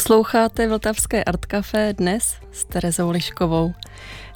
[0.00, 3.72] Posloucháte Vltavské Art Café dnes s Terezou Liškovou.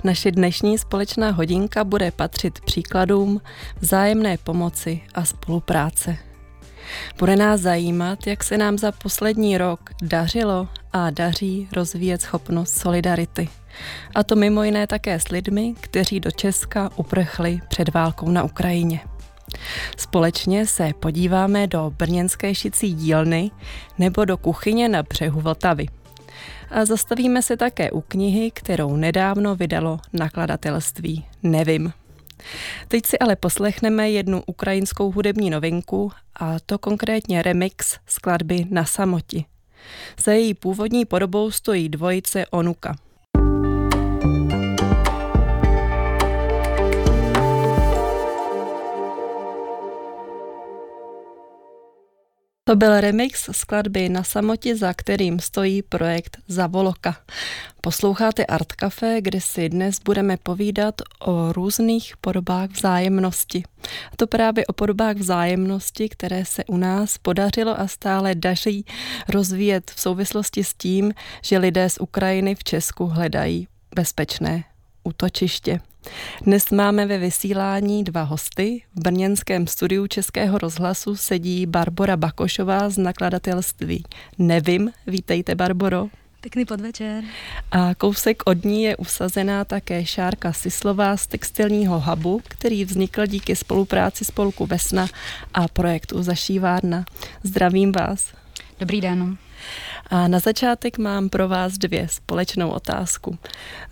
[0.05, 3.41] Naše dnešní společná hodinka bude patřit příkladům
[3.81, 6.17] vzájemné pomoci a spolupráce.
[7.19, 13.49] Bude nás zajímat, jak se nám za poslední rok dařilo a daří rozvíjet schopnost solidarity.
[14.15, 19.01] A to mimo jiné také s lidmi, kteří do Česka uprchli před válkou na Ukrajině.
[19.97, 23.51] Společně se podíváme do brněnské šicí dílny
[23.99, 25.87] nebo do kuchyně na břehu Vltavy.
[26.71, 31.93] A zastavíme se také u knihy, kterou nedávno vydalo nakladatelství Nevím.
[32.89, 39.45] Teď si ale poslechneme jednu ukrajinskou hudební novinku, a to konkrétně remix skladby Na samoti.
[40.25, 42.97] Za její původní podobou stojí dvojice Onuka–
[52.69, 57.17] To byl remix skladby Na samotě, za kterým stojí projekt Zavoloka.
[57.81, 63.63] Posloucháte Art Café, kde si dnes budeme povídat o různých podobách vzájemnosti.
[64.13, 68.85] A to právě o podobách vzájemnosti, které se u nás podařilo a stále daří
[69.29, 74.65] rozvíjet v souvislosti s tím, že lidé z Ukrajiny v Česku hledají bezpečné
[75.05, 75.81] útočiště.
[76.43, 78.83] Dnes máme ve vysílání dva hosty.
[78.95, 84.05] V brněnském studiu Českého rozhlasu sedí Barbora Bakošová z nakladatelství
[84.39, 84.91] Nevím.
[85.07, 86.09] Vítejte, Barboro.
[86.41, 87.25] Pěkný podvečer.
[87.71, 93.57] A kousek od ní je usazená také Šárka Sislová z textilního hubu, který vznikl díky
[93.57, 95.07] spolupráci spolku Vesna
[95.55, 97.05] a projektu Zašívárna.
[97.43, 98.35] Zdravím vás.
[98.81, 99.37] Dobrý den.
[100.11, 103.39] A na začátek mám pro vás dvě společnou otázku.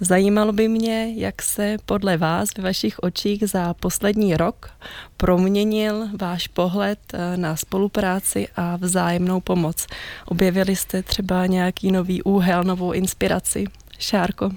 [0.00, 4.70] Zajímalo by mě, jak se podle vás ve vašich očích za poslední rok
[5.16, 9.86] proměnil váš pohled eh, na spolupráci a vzájemnou pomoc.
[10.26, 13.64] Objevili jste třeba nějaký nový úhel, novou inspiraci?
[13.98, 14.50] Šárko?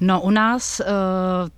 [0.00, 0.86] No u nás uh,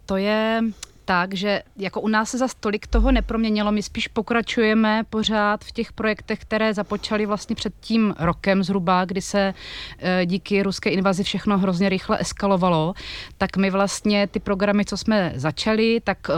[0.06, 0.60] to je
[1.04, 5.72] tak, že jako u nás se za tolik toho neproměnilo, my spíš pokračujeme pořád v
[5.72, 9.54] těch projektech, které započaly vlastně před tím rokem zhruba, kdy se
[9.98, 12.94] e, díky ruské invazi všechno hrozně rychle eskalovalo,
[13.38, 16.34] tak my vlastně ty programy, co jsme začali, tak e,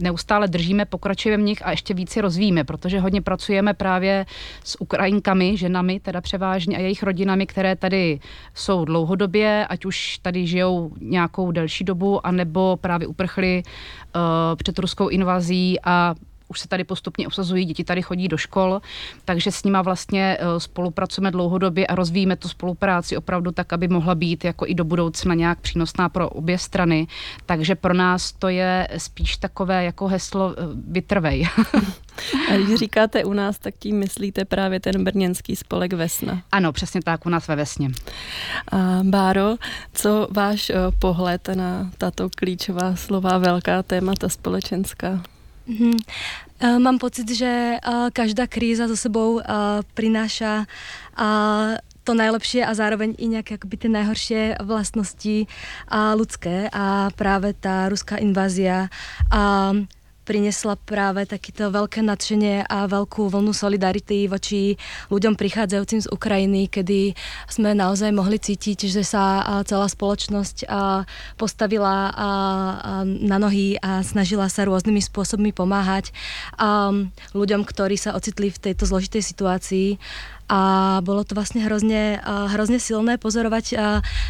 [0.00, 4.26] neustále držíme, pokračujeme v nich a ještě více rozvíjíme, protože hodně pracujeme právě
[4.64, 8.20] s Ukrajinkami, ženami teda převážně a jejich rodinami, které tady
[8.54, 13.62] jsou dlouhodobě, ať už tady žijou nějakou delší dobu, anebo právě uprchli
[14.56, 16.14] před ruskou invazí a
[16.48, 18.80] už se tady postupně obsazují, děti tady chodí do škol,
[19.24, 24.14] takže s nima vlastně eh, spolupracujeme dlouhodobě a rozvíjíme tu spolupráci opravdu tak, aby mohla
[24.14, 27.06] být jako i do budoucna nějak přínosná pro obě strany.
[27.46, 31.48] Takže pro nás to je spíš takové jako heslo eh, vytrvej.
[32.50, 36.42] A když říkáte u nás, tak tím myslíte právě ten brněnský spolek Vesna.
[36.52, 37.90] Ano, přesně tak, u nás ve Vesně.
[38.72, 39.56] A Báro,
[39.92, 45.22] co váš pohled na tato klíčová slova, velká témata společenská?
[45.64, 45.96] Mm-hmm.
[46.78, 49.40] Mám pocit, že uh, každá kríza za sebou
[49.96, 50.64] prináša
[51.16, 55.48] uh, to najlepšie a zároveň i nějaké akoby ty najhoršie vlastnosti
[56.14, 58.92] ľudské a práve tá ruská invázia
[59.32, 59.72] a
[60.24, 64.80] priniesla práve takéto veľké nadšenie a veľkú vlnu solidarity voči
[65.12, 67.12] ľuďom prichádzajúcim z Ukrajiny, kedy
[67.46, 70.64] sme naozaj mohli cítiť, že sa celá spoločnosť
[71.36, 72.10] postavila
[73.04, 76.10] na nohy a snažila sa rôznymi spôsobmi pomáhať
[77.36, 79.88] ľuďom, ktorí sa ocitli v tejto zložitej situácii
[80.48, 83.66] a bolo to vlastne hrozne, hrozne silné pozorovať,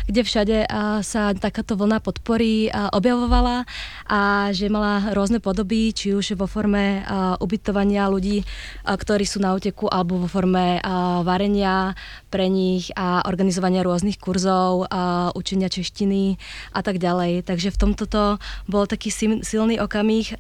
[0.07, 0.57] kde všade
[1.03, 3.67] sa takáto vlna podpory objavovala
[4.07, 7.03] a že mala rôzne podoby, či už vo forme
[7.43, 8.47] ubytovania ľudí,
[8.87, 10.79] ktorí sú na uteku, alebo vo forme
[11.27, 11.99] varenia
[12.31, 14.87] pre nich a organizovania rôznych kurzov,
[15.35, 16.39] učenia češtiny
[16.73, 17.43] a tak ďalej.
[17.47, 18.25] Takže v tomto to
[18.71, 19.11] bol taký
[19.43, 20.39] silný okamih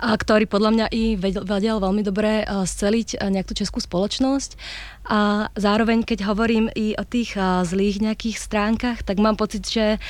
[0.00, 4.58] a ktorý podľa mňa i vedel, vedel veľmi dobre uh, sceliť uh, nejakú českú spoločnosť.
[5.06, 10.02] A zároveň, keď hovorím i o tých uh, zlých nejakých stránkach, tak mám pocit, že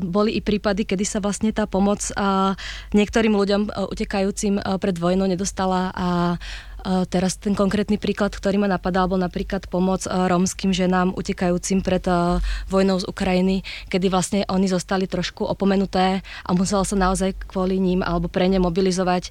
[0.00, 2.00] boli i prípady, kedy sa vlastne tá pomoc
[2.96, 3.62] niektorým ľuďom
[3.92, 6.08] utekajúcim pred vojnou nedostala a
[6.82, 12.02] Teraz ten konkrétny príklad, ktorý ma napadal, bol napríklad pomoc rómským ženám utekajúcim pred
[12.66, 18.02] vojnou z Ukrajiny, kedy vlastne oni zostali trošku opomenuté a musela sa naozaj kvôli ním
[18.02, 19.30] alebo pre ne mobilizovať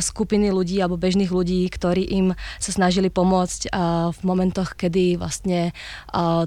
[0.00, 3.68] skupiny ľudí alebo bežných ľudí, ktorí im sa snažili pomôcť
[4.08, 5.76] v momentoch, kedy vlastne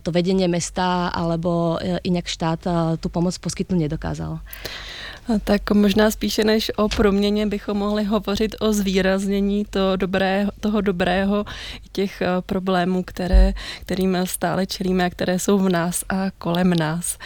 [0.02, 2.62] to vedenie mesta alebo inak štát
[2.98, 4.42] tú pomoc poskytnúť nedokázal.
[5.44, 11.46] Tak možná spíše než o proměně bychom mohli hovořit o zvýraznění toho dobrého, toho dobrého
[11.92, 17.18] těch eh, problémů, které, kterým stále čelíme a které jsou v nás a kolem nás.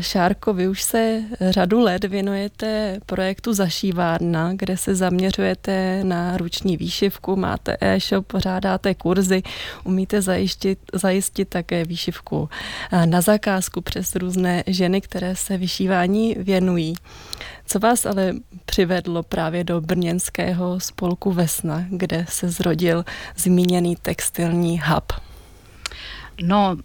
[0.00, 7.36] Šárko, vy už se řadu let věnujete projektu Zašívárna, kde se zaměřujete na ruční výšivku,
[7.36, 9.42] máte e-shop, pořádáte kurzy,
[9.84, 12.48] umíte zajistit, zajistit také výšivku
[13.04, 16.94] na zakázku přes různé ženy, které se vyšívání věnují.
[17.66, 18.32] Co vás ale
[18.64, 23.04] přivedlo právě do brněnského spolku Vesna, kde se zrodil
[23.36, 25.12] zmíněný textilní hub?
[26.42, 26.76] No,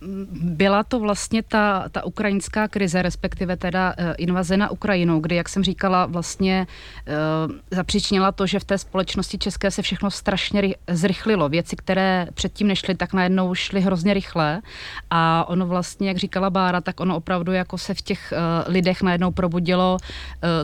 [0.42, 5.50] byla to vlastně ta, ta ukrajinská krize, respektive teda uh, invaze na Ukrajinu, kdy, jak
[5.50, 6.68] jsem říkala, vlastně
[7.08, 11.50] uh, zapříčinila to, že v té společnosti české se všechno strašně ry- zrychlilo.
[11.50, 14.62] Věci, které předtím nešly, tak najednou šly hrozně rychle
[15.10, 19.02] a ono vlastně, jak říkala Bára, tak ono opravdu jako se v těch uh, lidech
[19.02, 19.98] najednou probudilo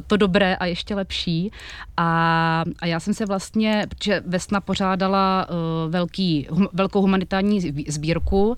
[0.07, 1.51] to dobré a ještě lepší.
[1.97, 5.47] A, a já jsem se vlastně, protože Vesna pořádala
[5.89, 8.55] velký, hum, velkou humanitární sbírku,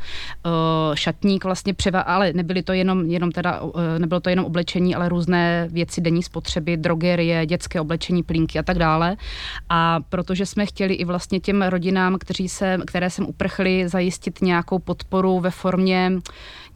[0.93, 5.09] šatník vlastně převa, ale nebyly to jenom, jenom teda, uh, nebylo to jenom oblečení, ale
[5.09, 9.17] různé věci denní spotřeby, drogerie, dětské oblečení, plínky a tak dále.
[9.69, 14.79] A protože jsme chtěli i vlastně těm rodinám, kteří se, které sem uprchli, zajistit nějakou
[14.79, 16.11] podporu ve formě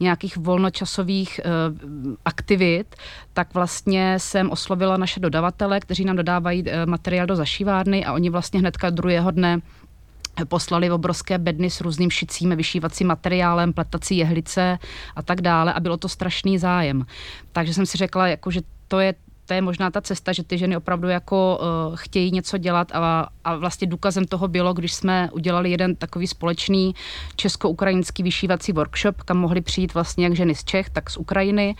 [0.00, 2.96] nějakých volnočasových uh, aktivit,
[3.32, 8.60] tak vlastně jsem oslovila naše dodavatele, kteří nám dodávají materiál do zašívárny a oni vlastně
[8.60, 9.60] hnedka druhého dne
[10.44, 14.78] poslali obrovské bedny s různým šicím, vyšívacím materiálem, pletací jehlice
[15.16, 17.06] a tak dále a bylo to strašný zájem.
[17.52, 19.14] Takže jsem si řekla, jako, že to je
[19.48, 23.28] to je možná ta cesta, že ty ženy opravdu jako uh, chtějí něco dělat a,
[23.44, 26.94] a vlastně důkazem toho bylo, když jsme udělali jeden takový společný
[27.36, 31.76] česko-ukrajinský vyšívací workshop, kam mohli přijít vlastně jak ženy z Čech, tak z Ukrajiny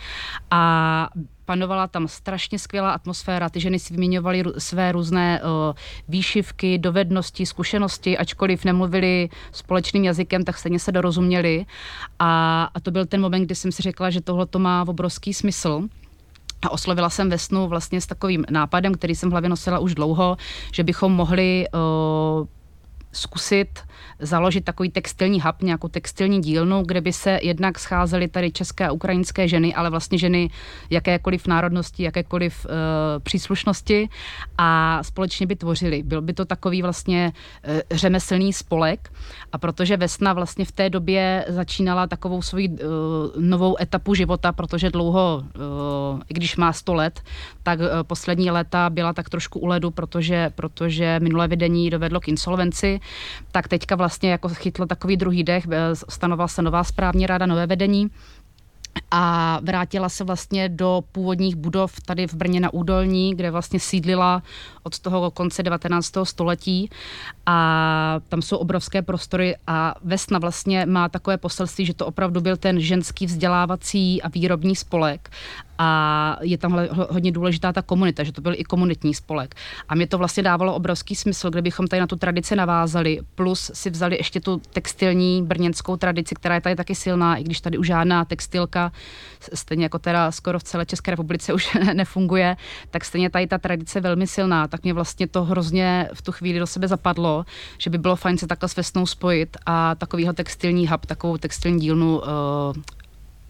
[0.51, 1.09] a
[1.49, 3.49] panovala tam strašně skvělá atmosféra.
[3.49, 5.73] Ty ženy si vyměňovaly své různé uh,
[6.07, 11.65] výšivky, dovednosti, zkušenosti, ačkoliv nemluvili společným jazykem, tak stejně se dorozuměli.
[12.19, 15.33] A, a to byl ten moment, kdy jsem si řekla, že tohle to má obrovský
[15.33, 15.89] smysl.
[16.61, 20.37] A oslovila jsem Vesnu vlastně s takovým nápadem, který jsem v hlavě nosila už dlouho,
[20.73, 22.45] že bychom mohli uh,
[23.11, 23.88] zkusit
[24.19, 28.91] založit takový textilní hub, nějakou textilní dílnu, kde by se jednak scházely tady české a
[28.91, 30.49] ukrajinské ženy, ale vlastně ženy
[30.89, 32.71] jakékoliv národnosti, jakékoliv uh,
[33.23, 34.09] příslušnosti
[34.57, 36.03] a společně by tvořili.
[36.03, 39.11] Byl by to takový vlastně uh, řemeslný spolek
[39.51, 42.77] a protože Vesna vlastně v té době začínala takovou svoji uh,
[43.37, 47.21] novou etapu života, protože dlouho, uh, i když má 100 let,
[47.63, 52.27] tak uh, poslední léta byla tak trošku u ledu, protože, protože minulé vedení dovedlo k
[52.27, 52.99] insolvenci,
[53.51, 57.67] tak teďka vlastně jako chytlo takový druhý dech, eh, stanovala se nová správní rada, nové
[57.67, 58.09] vedení
[59.11, 64.43] a vrátila se vlastně do původních budov tady v Brně na Údolní, kde vlastně sídlila
[64.83, 66.25] od toho konce 19.
[66.25, 66.89] století
[67.45, 72.57] a tam jsou obrovské prostory a Vesna vlastně má takové poselství, že to opravdu byl
[72.57, 75.29] ten ženský vzdělávací a výrobní spolek
[75.81, 79.55] a je tam hodně důležitá ta komunita, že to byl i komunitní spolek.
[79.89, 83.89] A mě to vlastně dávalo obrovský smysl, kdybychom tady na tu tradici navázali, plus si
[83.89, 87.87] vzali ještě tu textilní brněnskou tradici, která je tady taky silná, i když tady už
[87.87, 88.91] žádná textilka,
[89.53, 92.57] stejně jako teda skoro v celé České republice už nefunguje,
[92.91, 96.59] tak stejně tady ta tradice velmi silná, tak mě vlastně to hrozně v tu chvíli
[96.59, 97.45] do sebe zapadlo,
[97.77, 101.79] že by bylo fajn se takhle s Vesnou spojit a takovýho textilní hub, takovou textilní
[101.79, 102.25] dílnu uh,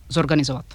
[0.10, 0.66] zorganizovat.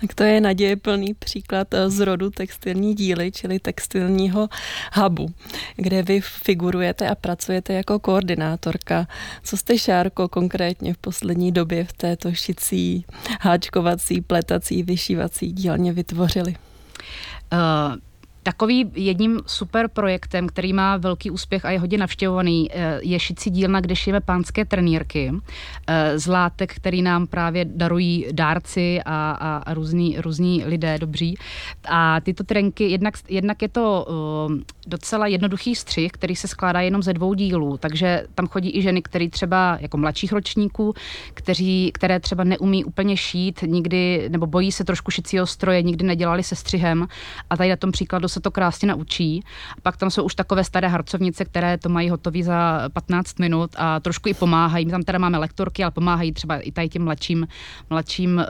[0.00, 4.48] Tak to je naděje plný příklad eh, z rodu textilní díly, čili textilního
[4.94, 5.30] hubu,
[5.76, 9.06] kde vy figurujete a pracujete jako koordinátorka.
[9.42, 13.04] Co jste, Šárko, konkrétně v poslední době v této šicí,
[13.40, 16.56] háčkovací, pletací, vyšívací dílně vytvořili?
[17.52, 17.96] Uh,
[18.42, 23.50] Takový jedním super projektem, který má velký úspěch a je hodně navštěvovaný, eh, je šicí
[23.50, 25.32] dílna, kde šijeme pánské trenýrky.
[25.86, 31.38] Eh, z látek, který nám právě darují dárci a, a, a různí, různí lidé dobří.
[31.88, 34.56] A tyto trenky, jednak, jednak je to uh,
[34.86, 39.02] docela jednoduchý střih, který se skládá jenom ze dvou dílů, takže tam chodí i ženy,
[39.02, 40.94] které třeba jako mladších ročníků,
[41.34, 46.42] kteří, které třeba neumí úplně šít, nikdy, nebo bojí se trošku šicího stroje, nikdy nedělali
[46.42, 47.08] se střihem.
[47.50, 49.44] A tady na tom příkladu se to krásně naučí.
[49.78, 53.70] A pak tam jsou už takové staré harcovnice, které to mají hotové za 15 minut
[53.78, 54.84] a trošku i pomáhají.
[54.84, 57.48] My tam teda máme lektorky, ale pomáhají třeba i tady těm mladším,
[57.90, 58.44] mladším uh,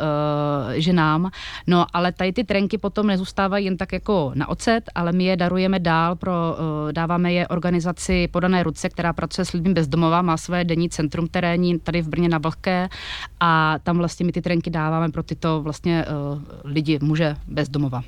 [0.75, 1.31] ženám.
[1.67, 5.37] No, ale tady ty trenky potom nezůstávají jen tak jako na ocet, ale my je
[5.37, 10.37] darujeme dál, pro, uh, dáváme je organizaci Podané ruce, která pracuje s lidmi bezdomova, má
[10.37, 12.89] své denní centrum terénní tady v Brně na Vlhké
[13.41, 18.03] a tam vlastně my ty trenky dáváme pro tyto vlastně uh, lidi, muže bezdomova.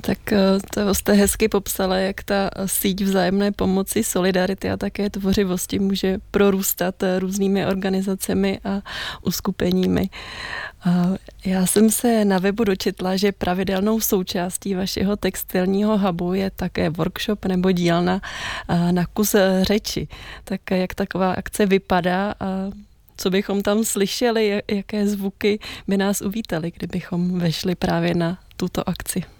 [0.00, 0.38] Tak eh,
[0.74, 7.02] to jste hezky popsala, jak ta síť vzájemné pomoci, solidarity a také tvořivosti může prorůstat
[7.02, 8.82] eh, různými organizacemi a
[9.22, 10.10] uskupeními.
[11.44, 17.44] Já jsem se na webu dočetla, že pravidelnou součástí vašeho textilního hubu je také workshop
[17.44, 18.20] nebo dílna
[18.68, 20.08] eh, na kus řeči.
[20.44, 22.70] Tak jak taková akce vypadá a
[23.16, 29.35] co bychom tam slyšeli, jaké zvuky by nás uvítali, kdybychom vešli právě na tuto akci.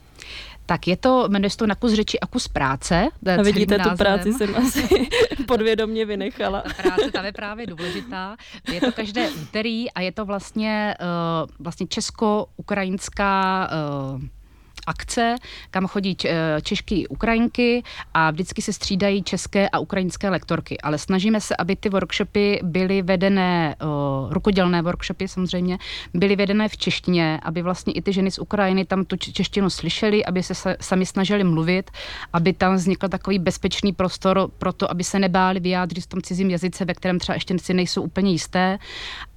[0.67, 3.09] Tak je to, jmenuje se to na kus řeči a kus práce.
[3.39, 5.09] A vidíte, tu práci jsem asi
[5.47, 6.63] podvědomě vynechala.
[6.63, 8.37] Ta práce tam je právě důležitá.
[8.73, 13.71] Je to každé úterý a je to vlastně, uh, vlastně česko-ukrajinská
[14.15, 14.21] uh,
[14.87, 15.35] akce,
[15.71, 16.17] kam chodí
[16.63, 17.83] češky Ukrajinky
[18.15, 20.79] a vždycky se střídají české a ukrajinské lektorky.
[20.81, 23.77] Ale snažíme se, aby ty workshopy byly vedené,
[24.31, 25.79] rukodělné workshopy samozřejmě,
[26.15, 30.25] byly vedené v češtině, aby vlastně i ty ženy z Ukrajiny tam tu češtinu slyšely,
[30.25, 31.91] aby se sami snažili mluvit,
[32.33, 36.51] aby tam vznikl takový bezpečný prostor pro to, aby se nebáli vyjádřit v tom cizím
[36.51, 38.79] jazyce, ve kterém třeba ještě si nejsou úplně jisté.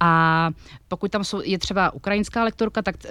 [0.00, 0.50] A
[0.88, 3.10] pokud tam jsou, je třeba ukrajinská lektorka, tak uh,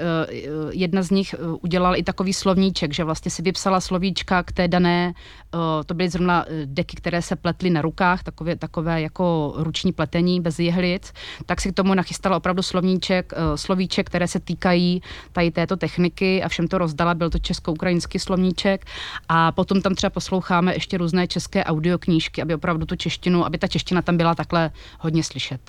[0.71, 4.67] jedna z nich uh, udělala i takový slovníček, že vlastně si vypsala slovíčka k té
[4.67, 5.13] dané,
[5.53, 10.41] uh, to byly zrovna deky, které se pletly na rukách, takové, takové jako ruční pletení
[10.41, 11.13] bez jehlic,
[11.45, 16.43] tak si k tomu nachystala opravdu slovníček, uh, slovíček, které se týkají tady této techniky
[16.43, 18.85] a všem to rozdala, byl to česko-ukrajinský slovníček
[19.29, 23.67] a potom tam třeba posloucháme ještě různé české audioknížky, aby opravdu tu češtinu, aby ta
[23.67, 25.61] čeština tam byla takhle hodně slyšet.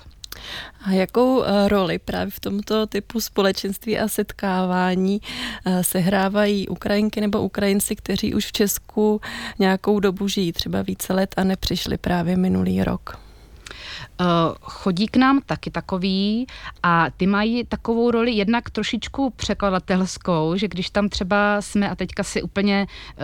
[0.85, 5.21] A jakou eh, roli právě v tomto typu společenství a setkávání
[5.65, 9.21] eh, sehrávají Ukrajinky nebo Ukrajinci, kteří už v Česku
[9.59, 13.30] nějakou dobu žijí, třeba více let a nepřišli právě minulý rok?
[14.21, 16.47] Uh, chodí k nám taky takový
[16.83, 22.23] a ty mají takovou roli jednak trošičku překladatelskou, že když tam třeba jsme a teďka
[22.23, 23.23] si úplně uh,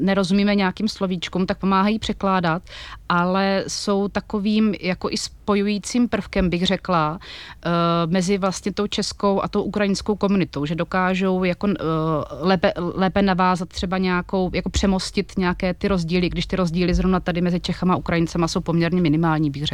[0.00, 2.62] nerozumíme nějakým slovíčkům, tak pomáhají překládat,
[3.08, 7.18] ale jsou takovým jako i spojujícím prvkem, bych řekla,
[7.66, 11.68] uh, mezi vlastně tou českou a tou ukrajinskou komunitou, že dokážou jako
[12.40, 17.40] lépe, lépe navázat třeba nějakou, jako přemostit nějaké ty rozdíly, když ty rozdíly zrovna tady
[17.40, 19.73] mezi Čechama a Ukrajincema jsou poměrně minimální, bych řekla.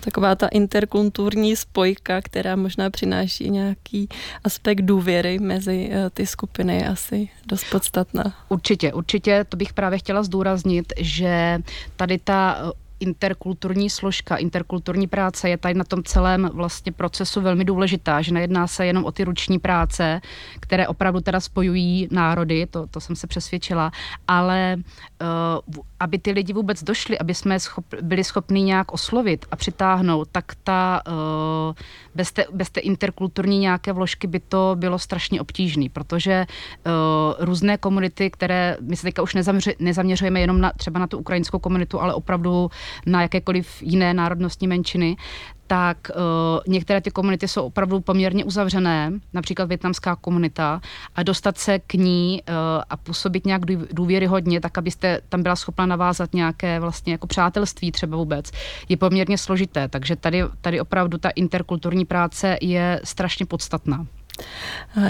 [0.00, 4.08] Taková ta interkulturní spojka, která možná přináší nějaký
[4.44, 8.34] aspekt důvěry mezi uh, ty skupiny, je asi dost podstatná.
[8.48, 11.62] Určitě, určitě, to bych právě chtěla zdůraznit, že
[11.96, 18.22] tady ta interkulturní složka, interkulturní práce je tady na tom celém vlastně procesu velmi důležitá,
[18.22, 20.20] že nejedná se jenom o ty ruční práce,
[20.60, 23.92] které opravdu teda spojují národy, to, to jsem se přesvědčila,
[24.28, 24.76] ale
[25.66, 30.28] uh, aby ty lidi vůbec došli, aby jsme schop, byli schopni nějak oslovit a přitáhnout,
[30.32, 31.74] tak ta, uh,
[32.14, 36.92] bez, té, bez té interkulturní nějaké vložky by to bylo strašně obtížné, protože uh,
[37.38, 39.36] různé komunity, které my se teďka už
[39.78, 42.70] nezaměřujeme jenom na, třeba na tu ukrajinskou komunitu, ale opravdu
[43.06, 45.16] na jakékoliv jiné národnostní menšiny,
[45.66, 50.80] tak uh, některé ty komunity jsou opravdu poměrně uzavřené, například větnamská komunita,
[51.14, 52.54] a dostat se k ní uh,
[52.90, 53.62] a působit nějak
[53.92, 58.50] důvěryhodně, tak abyste tam byla schopna navázat nějaké vlastně jako přátelství třeba vůbec,
[58.88, 59.88] je poměrně složité.
[59.88, 64.06] Takže tady, tady opravdu ta interkulturní práce je strašně podstatná.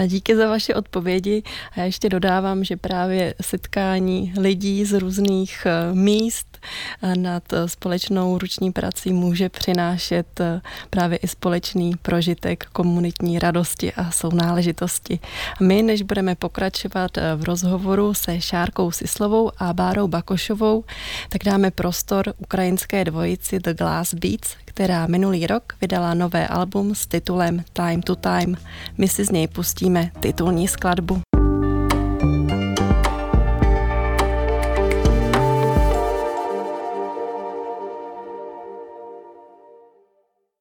[0.07, 1.43] Díky za vaše odpovědi.
[1.71, 6.57] A já ještě dodávám, že právě setkání lidí z různých eh, míst
[7.01, 10.41] eh, nad eh, společnou ruční prací může přinášet
[10.89, 15.19] právě i společný prožitek komunitní radosti a sounáležitosti.
[15.59, 20.83] My, než budeme pokračovat v rozhovoru se Šárkou Sislovou a Bárou Bakošovou,
[21.29, 27.07] tak dáme prostor ukrajinské dvojici The Glass Beats, která minulý rok vydala nové album s
[27.07, 28.55] titulem Time to Time.
[28.97, 31.21] My si z něj pustíme titulní skladbu.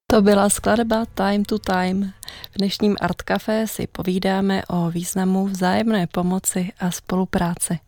[0.06, 2.12] To byla skladba Time to Time.
[2.52, 7.83] V dnešním Art Café si povídáme o významu vzájemné pomoci a spolupráce.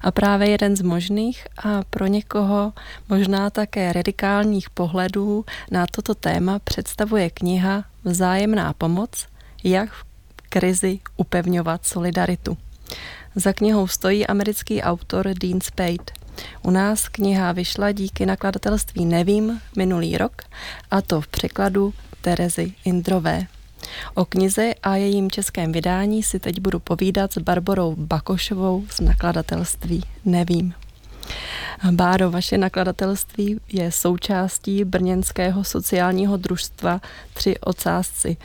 [0.00, 2.72] A právě jeden z možných a pro někoho
[3.08, 9.26] možná také radikálních pohledů na toto téma představuje kniha Vzájemná pomoc,
[9.64, 10.04] jak v
[10.48, 12.56] krizi upevňovat solidaritu.
[13.34, 16.04] Za knihou stojí americký autor Dean Spade.
[16.62, 20.42] U nás kniha vyšla díky nakladatelství Nevím minulý rok,
[20.90, 23.46] a to v překladu Terezy Indrové.
[24.14, 30.02] O knize a jejím českém vydání si teď budu povídat s Barborou Bakošovou z nakladatelství
[30.24, 30.74] Nevím.
[31.90, 37.00] Báro, vaše nakladatelství je součástí brněnského sociálního družstva
[37.34, 38.36] Tři ocásci.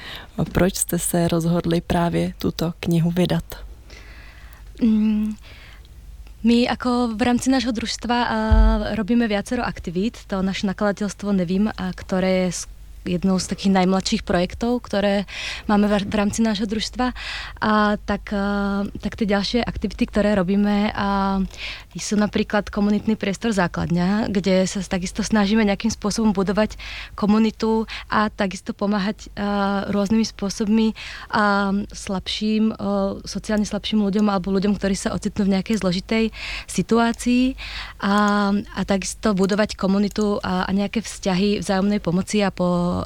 [0.51, 3.44] Proč jste se rozhodli právě tuto knihu vydat?
[4.82, 5.36] Mm,
[6.44, 8.17] my ako v rámci nášho družstva
[8.94, 10.17] robíme viacero aktivít.
[10.29, 12.70] To naše nakladateľstvo Nevím, a ktoré je
[13.07, 15.23] jednou z takých najmladších projektov, ktoré
[15.71, 17.15] máme v rámci nášho družstva.
[17.63, 18.29] A tak,
[18.99, 21.39] tak tie ďalšie aktivity, ktoré robíme, a
[21.97, 26.77] sú napríklad komunitný priestor základňa, kde sa takisto snažíme nejakým spôsobom budovať
[27.17, 29.33] komunitu a takisto pomáhať
[29.89, 30.93] rôznymi spôsobmi
[31.89, 32.77] slabším,
[33.25, 36.25] sociálne slabším ľuďom alebo ľuďom, ktorí sa ocitnú v nejakej zložitej
[36.69, 37.57] situácii
[38.01, 42.96] a, a takisto budovať komunitu a, a nejaké vzťahy vzájomnej pomoci a po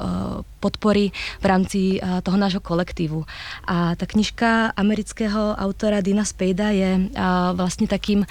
[0.62, 1.10] podpory
[1.42, 1.80] v rámci
[2.22, 3.26] toho nášho kolektívu.
[3.66, 7.10] A ta knižka amerického autora Dina Spejda je
[7.52, 8.26] vlastně takým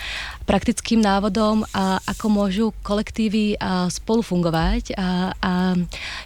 [0.46, 1.64] praktickým návodom,
[2.08, 3.60] ako môžu kolektívy
[3.92, 5.36] spolu fungovať a,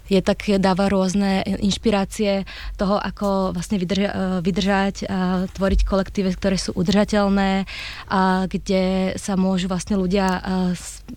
[0.10, 2.46] je tak dáva rôzne inšpirácie
[2.78, 7.66] toho, ako vydrža, vydržať a tvoriť kolektívy, ktoré sú udržateľné
[8.10, 10.42] a kde sa môžu vlastne ľudia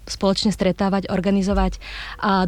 [0.09, 1.77] spoločne stretávať, organizovať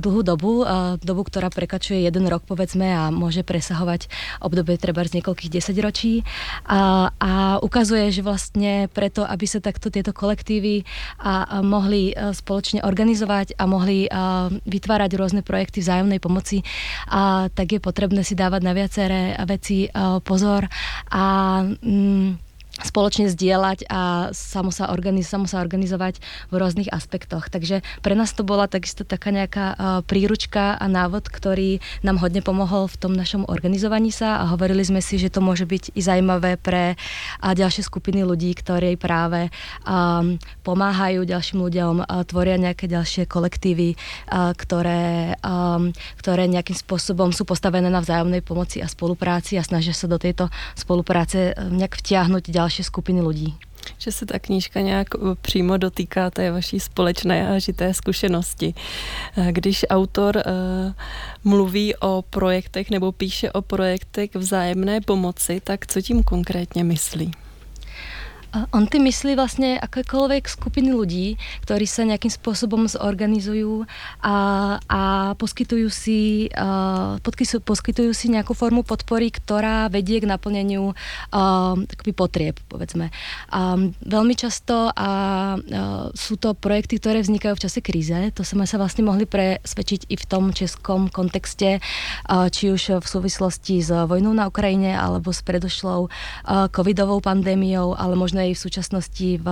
[0.01, 0.65] dlhú dobu,
[1.01, 4.07] dobu, ktorá prekračuje jeden rok povedzme a môže presahovať
[4.41, 6.23] obdobie treba z niekoľkých desaťročí.
[6.67, 10.87] A, a ukazuje, že vlastne preto, aby sa takto tieto kolektívy
[11.21, 16.63] a, a mohli e, spoločne organizovať a mohli a, vytvárať rôzne projekty vzájomnej pomoci,
[17.11, 20.71] a, tak je potrebné si dávať na viaceré veci a, pozor.
[21.11, 21.25] A
[21.67, 22.50] mm,
[22.83, 26.21] spoločne zdieľať a samo sa, organiz, samo sa organizovať
[26.51, 27.49] v rôznych aspektoch.
[27.53, 32.41] Takže pre nás to bola takisto taká nejaká uh, príručka a návod, ktorý nám hodne
[32.41, 36.01] pomohol v tom našom organizovaní sa a hovorili sme si, že to môže byť i
[36.01, 36.97] zaujímavé pre
[37.41, 39.53] ďalšie skupiny ľudí, ktorí práve
[39.85, 47.31] um, pomáhajú ďalším ľuďom, uh, tvoria nejaké ďalšie kolektívy, uh, ktoré, um, ktoré nejakým spôsobom
[47.31, 52.45] sú postavené na vzájomnej pomoci a spolupráci a snažia sa do tejto spolupráce nejak vtiahnuť
[52.49, 53.57] ďalšie další skupiny lidí.
[53.99, 58.75] Že se ta knížka nějak eh, přímo dotýká té vaší společné a žité zkušenosti.
[59.37, 60.93] Eh, když autor uh,
[61.45, 67.31] mluví o projektech nebo píše o projektech vzájemné pomoci, tak co tím konkrétně myslí?
[68.51, 73.87] On ty myslí vlastne akékoľvek skupiny ľudí, ktorí sa nejakým spôsobom zorganizujú
[74.27, 74.37] a,
[74.91, 75.03] a
[75.39, 77.15] poskytujú, si, uh,
[77.63, 81.79] poskytujú si nejakú formu podpory, ktorá vedie k naplneniu uh,
[82.11, 83.15] potrieb, povedzme.
[83.55, 85.11] Um, veľmi často a,
[85.55, 88.19] uh, sú to projekty, ktoré vznikajú v čase kríze.
[88.35, 93.07] To sme sa vlastne mohli presvedčiť i v tom českom kontexte, uh, či už v
[93.07, 98.63] súvislosti s vojnou na Ukrajine, alebo s predošlou uh, covidovou pandémiou, ale možno aj v
[98.63, 99.47] súčasnosti v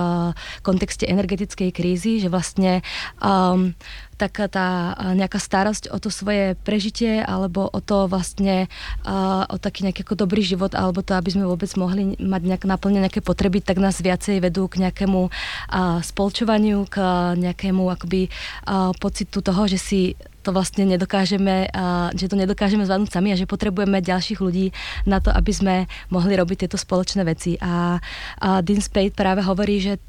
[0.65, 2.81] kontexte energetickej krízy, že vlastne
[3.21, 3.77] um,
[4.19, 4.67] taká tá
[5.15, 8.67] nejaká starosť o to svoje prežitie alebo o to vlastne
[9.07, 12.63] uh, o taký nejaký ako dobrý život alebo to, aby sme vôbec mohli mať nejak
[12.67, 16.99] naplnené nejaké potreby, tak nás viacej vedú k nejakému uh, spolčovaniu, k
[17.39, 20.01] nejakému akoby uh, pocitu toho, že si
[20.49, 21.69] to vlastne nedokážeme,
[22.17, 24.73] že to nedokážeme zvládnuť sami a že potrebujeme ďalších ľudí
[25.05, 25.75] na to, aby sme
[26.09, 27.53] mohli robiť tieto spoločné veci.
[27.61, 28.01] A,
[28.41, 30.01] a Dean Spade práve hovorí, že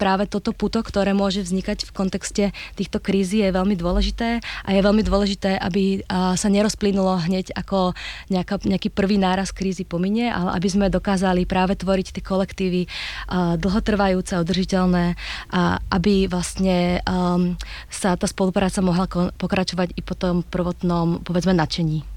[0.00, 2.44] práve toto puto, ktoré môže vznikať v kontexte
[2.76, 7.92] týchto krízy je veľmi dôležité a je veľmi dôležité, aby sa nerozplynulo hneď ako
[8.32, 12.88] nejaká, nejaký prvý náraz krízy pominie, ale aby sme dokázali práve tvoriť tie kolektívy
[13.60, 15.16] dlhotrvajúce, udržiteľné
[15.52, 17.54] a aby vlastne um,
[17.92, 22.11] sa tá spolupráca mohla pokračovať i po tom prvotnom, povedzme, nadšení.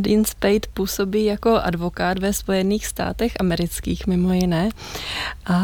[0.00, 4.68] Dean Spade působí jako advokát ve Spojených státech amerických mimo jiné
[5.46, 5.58] a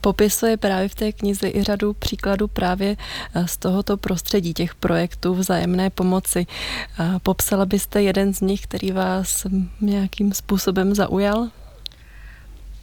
[0.00, 2.96] popisuje právě v té knize i řadu příkladů právě
[3.34, 6.46] eh, z tohoto prostředí těch projektů vzájemné pomoci.
[7.22, 9.46] Popsala byste jeden z nich, který vás
[9.80, 11.48] nějakým způsobem zaujal?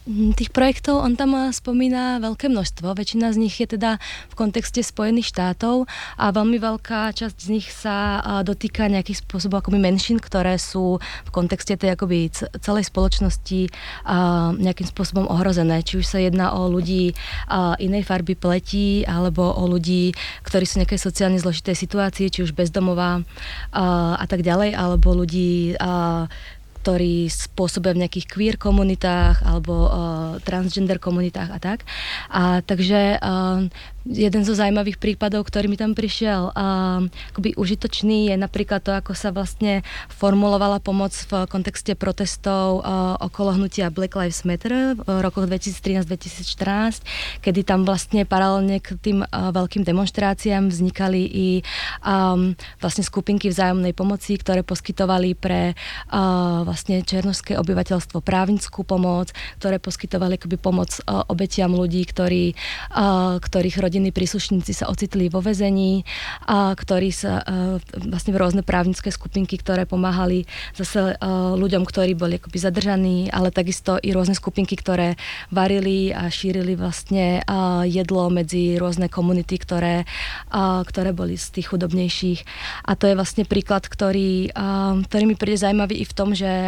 [0.08, 2.96] Mm, tých projektov on tam eh, spomína veľké množstvo.
[2.96, 4.00] Väčšina z nich je teda
[4.32, 5.84] v kontexte Spojených štátov
[6.16, 10.96] a veľmi veľká časť z nich sa eh, dotýka nejakých spôsobov akoby menšín, ktoré sú
[11.04, 12.32] v kontexte tej akoby
[12.64, 13.72] celej spoločnosti eh,
[14.56, 15.84] nejakým spôsobom ohrozené.
[15.84, 17.12] Či už sa jedná o ľudí
[17.78, 22.56] inej farby pletí alebo o ľudí, ktorí sú v nejakej sociálne zložitej situácii, či už
[22.56, 23.22] bezdomová
[23.72, 25.74] a tak ďalej, alebo ľudí
[26.80, 29.90] ktorí spôsobia v nejakých queer komunitách alebo uh,
[30.40, 31.84] transgender komunitách a tak.
[32.32, 33.68] A takže uh,
[34.08, 37.04] jeden zo zaujímavých prípadov, ktorý mi tam prišiel uh,
[37.36, 43.60] akoby užitočný, je napríklad to, ako sa vlastne formulovala pomoc v kontexte protestov uh, okolo
[43.60, 49.84] hnutia Black Lives Matter v rokoch 2013-2014, kedy tam vlastne paralelne k tým uh, veľkým
[49.84, 51.48] demonstráciám vznikali i
[52.00, 59.82] um, vlastne skupinky vzájomnej pomoci, ktoré poskytovali pre uh, vlastne černožské obyvateľstvo právnickú pomoc, ktoré
[59.82, 62.54] poskytovali akoby pomoc obetiam ľudí, ktorí,
[63.42, 66.06] ktorých rodinní príslušníci sa ocitli vo vezení,
[66.46, 67.42] a ktorí sa
[67.98, 70.46] vlastne v rôzne právnické skupinky, ktoré pomáhali
[70.78, 71.18] zase
[71.56, 77.40] ľuďom, ktorí boli akoby zadržaní, ale takisto i rôzne skupinky, ktoré varili a šírili vlastne
[77.88, 80.04] jedlo medzi rôzne komunity, ktoré,
[80.86, 82.40] ktoré boli z tých chudobnejších.
[82.84, 84.52] A to je vlastne príklad, ktorý,
[85.08, 86.59] ktorý mi príde zaujímavý i v tom, že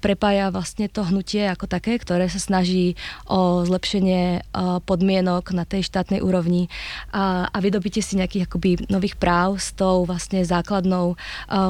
[0.00, 2.94] prepája vlastne to hnutie ako také, ktoré sa snaží
[3.28, 4.46] o zlepšenie
[4.84, 6.68] podmienok na tej štátnej úrovni
[7.12, 11.14] a, a vydobitie si nejakých akoby nových práv s tou vlastne základnou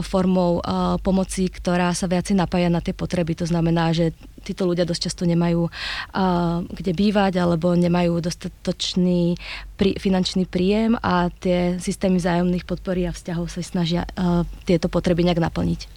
[0.02, 0.62] formou
[1.00, 3.38] pomoci, ktorá sa viacej napája na tie potreby.
[3.38, 4.12] To znamená, že
[4.46, 9.35] títo ľudia dosť často nemajú uh, kde bývať alebo nemajú dostatočný
[9.74, 15.26] prí, finančný príjem a tie systémy vzájomných podpory a vzťahov sa snažia uh, tieto potreby
[15.26, 15.95] nejak naplniť.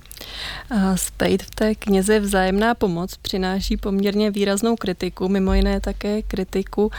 [0.95, 6.91] Spejt v té knize Vzájemná pomoc přináší poměrně výraznou kritiku, mimo jiné také kritiku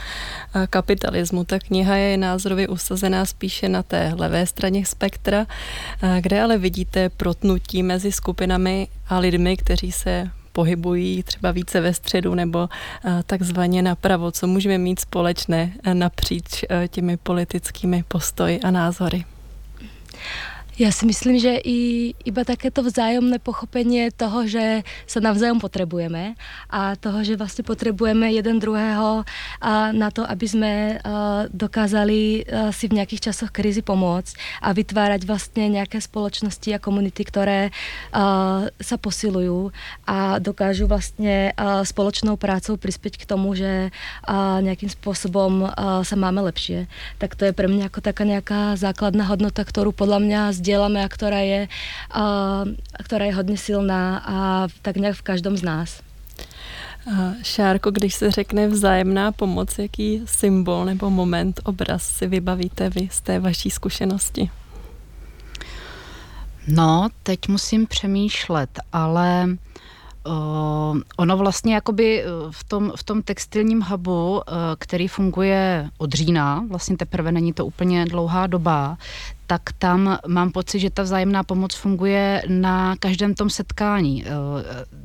[0.71, 1.45] kapitalismu.
[1.45, 5.47] Ta kniha je názorově usazená spíše na té levé straně spektra,
[6.21, 12.35] kde ale vidíte protnutí mezi skupinami a lidmi, kteří se pohybují třeba více ve středu
[12.35, 12.69] nebo
[13.27, 19.25] takzvaně napravo, co můžeme mít společné napříč těmi politickými postoji a názory.
[20.81, 26.41] Ja si myslím, že i, iba takéto vzájomné pochopenie toho, že sa navzájom potrebujeme
[26.73, 29.29] a toho, že vlastne potrebujeme jeden druhého
[29.61, 30.73] a na to, aby sme
[31.53, 37.77] dokázali si v nejakých časoch krízy pomôcť a vytvárať vlastne nejaké spoločnosti a komunity, ktoré
[38.81, 39.77] sa posilujú
[40.09, 41.53] a dokážu vlastne
[41.85, 43.93] spoločnou prácou prispieť k tomu, že
[44.65, 46.89] nejakým spôsobom sa máme lepšie.
[47.21, 51.09] Tak to je pre mňa ako taká nejaká základná hodnota, ktorú podľa mňa děláme a
[51.09, 51.69] která je,
[52.11, 52.65] a,
[53.03, 56.03] která je hodně silná a tak nějak v každom z nás.
[57.43, 63.21] Šárko, když se řekne vzájemná pomoc, jaký symbol nebo moment, obraz si vybavíte vy z
[63.21, 64.51] té vaší zkušenosti?
[66.69, 69.47] No, teď musím přemýšlet, ale
[70.27, 74.43] Uh, ono vlastně jakoby v tom, v tom textilním hubu, uh,
[74.79, 78.99] který funguje od října, vlastně teprve není to úplně dlouhá doba,
[79.51, 84.25] tak tam mám pocit, že ta vzájemná pomoc funguje na každém tom setkání.
[84.25, 84.29] Eh,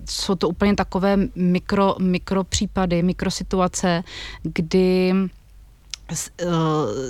[0.06, 4.04] jsou to úplně takové mikro, mikro případy, mikrosituace,
[4.43, 5.44] kdy eh,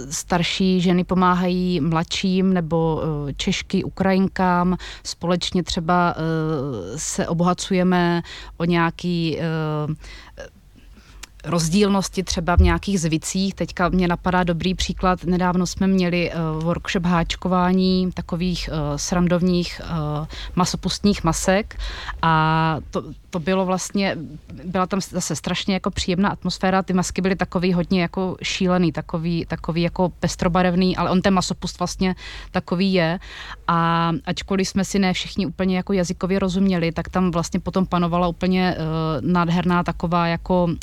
[0.10, 4.78] starší ženy pomáhají mladším nebo eh, češky, Ukrajinkám.
[5.04, 6.16] Společně třeba
[6.96, 8.22] se obohacujeme
[8.58, 9.38] o nějaký
[11.46, 13.54] rozdílnosti třeba v nějakých zvicích.
[13.54, 15.24] Teďka mě napadá dobrý příklad.
[15.24, 21.80] Nedávno jsme měli uh, workshop háčkování takových uh, srandovních uh, masopustních masek
[22.22, 24.18] a to, to bylo vlastně,
[24.64, 29.46] byla tam zase strašně jako příjemná atmosféra, ty masky byly takový hodně jako šílený, takový,
[29.46, 32.16] takový jako pestrobarevný, ale on ten masopust vlastně
[32.52, 33.20] takový je
[33.68, 38.28] a ačkoliv jsme si ne všichni úplně jako jazykově rozuměli, tak tam vlastně potom panovala
[38.28, 40.74] úplně uh, nádherná taková jako uh,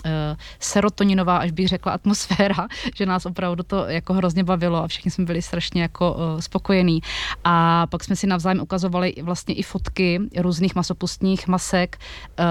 [0.61, 5.25] serotoninová, až bych řekla, atmosféra, že nás opravdu to jako hrozně bavilo a všichni jsme
[5.25, 7.01] byli strašně jako uh, spokojení.
[7.45, 11.99] A pak jsme si navzájem ukazovali vlastně i fotky různých masopustních masek,
[12.39, 12.45] uh,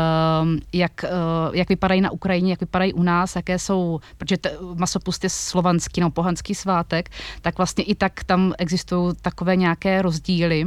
[0.73, 5.23] jak, uh, jak vypadají na Ukrajině, jak vypadají u nás, jaké jsou, protože t- masopust
[5.23, 7.09] je slovanský, no pohanský svátek,
[7.41, 10.65] tak vlastně i tak tam existují takové nějaké rozdíly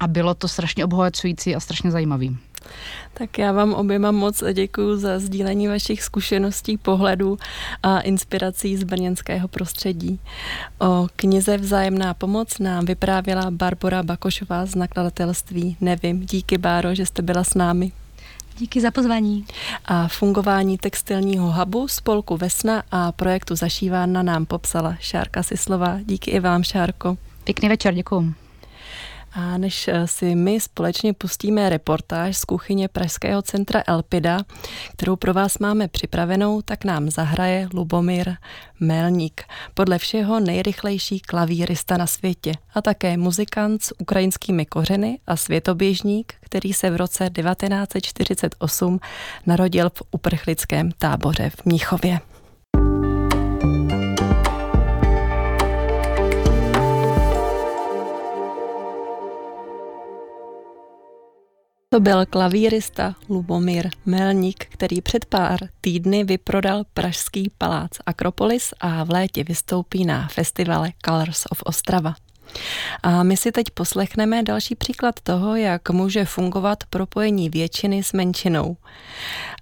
[0.00, 2.38] a bylo to strašně obohacující a strašně zajímavý.
[3.14, 7.38] Tak já vám oběma moc děkuji za sdílení vašich zkušeností, pohledů
[7.82, 10.20] a inspirací z brněnského prostředí.
[10.80, 16.26] O knize Vzájemná pomoc nám vyprávěla Barbara Bakošová z nakladatelství Nevím.
[16.26, 17.92] Díky, Báro, že jste byla s námi.
[18.58, 19.46] Díky za pozvání.
[19.84, 25.98] A fungování textilního hubu, spolku Vesna a projektu Zašívána nám popsala Šárka Sislova.
[26.04, 27.16] Díky i vám, Šárko.
[27.44, 28.47] Pěkný večer, děkuji.
[29.38, 34.40] A než eh, si my společně pustíme reportáž z kuchyně Pražského centra Elpida,
[34.92, 38.34] kterou pro vás máme připravenou, tak nám zahraje Lubomír
[38.80, 39.42] Melník,
[39.74, 46.72] podle všeho nejrychlejší klavírista na světě a také muzikant s ukrajinskými kořeny a světoběžník, který
[46.72, 49.00] se v roce 1948
[49.46, 52.20] narodil v uprchlickém táboře v Mnichově.
[61.90, 69.10] To byl klavírista Lubomír Melník, který před pár týdny vyprodal pražský palác Akropolis a v
[69.10, 72.14] létě vystoupí na festivale Colors of Ostrava.
[73.02, 78.76] A my si teď poslechneme další příklad toho, jak může fungovat propojení většiny s menšinou.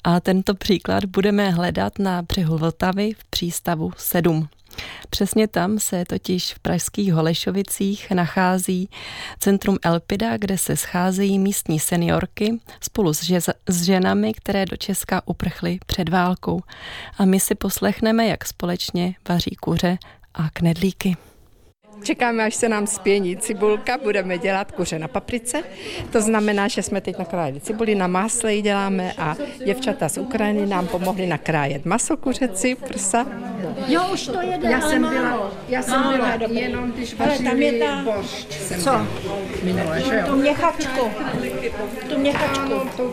[0.04, 4.48] A tento příklad budeme hledat na břehu Vltavy v přístavu 7.
[5.10, 8.90] Přesně tam se totiž v pražských Holešovicích nachází
[9.38, 15.22] centrum Elpida, kde se scházejí místní seniorky spolu s, žez- s ženami, které do Česka
[15.26, 16.62] uprchly před válkou.
[17.18, 19.98] A my si poslechneme, jak společně vaří kuře
[20.34, 21.16] a knedlíky.
[22.02, 25.62] Čekáme, až se nám spění cibulka, budeme dělat kuře na paprice.
[26.12, 30.66] To znamená, že jsme teď nakrájeli cibuli, na másle ji děláme a děvčata z Ukrajiny
[30.66, 33.26] nám pomohli nakrájet maso kuřeci, prsa.
[33.86, 36.56] Jo, už to jede, Já jsem byla, já jsem Málo, byla dobrý.
[36.56, 38.22] jenom, když Ale tam je vařili ta-.
[38.50, 38.90] Jsem Co?
[38.90, 39.06] byla
[39.62, 40.36] Minule, že Tu jo?
[40.36, 41.10] měchačku.
[42.08, 42.80] Tu měchačku.
[42.96, 43.12] Tu.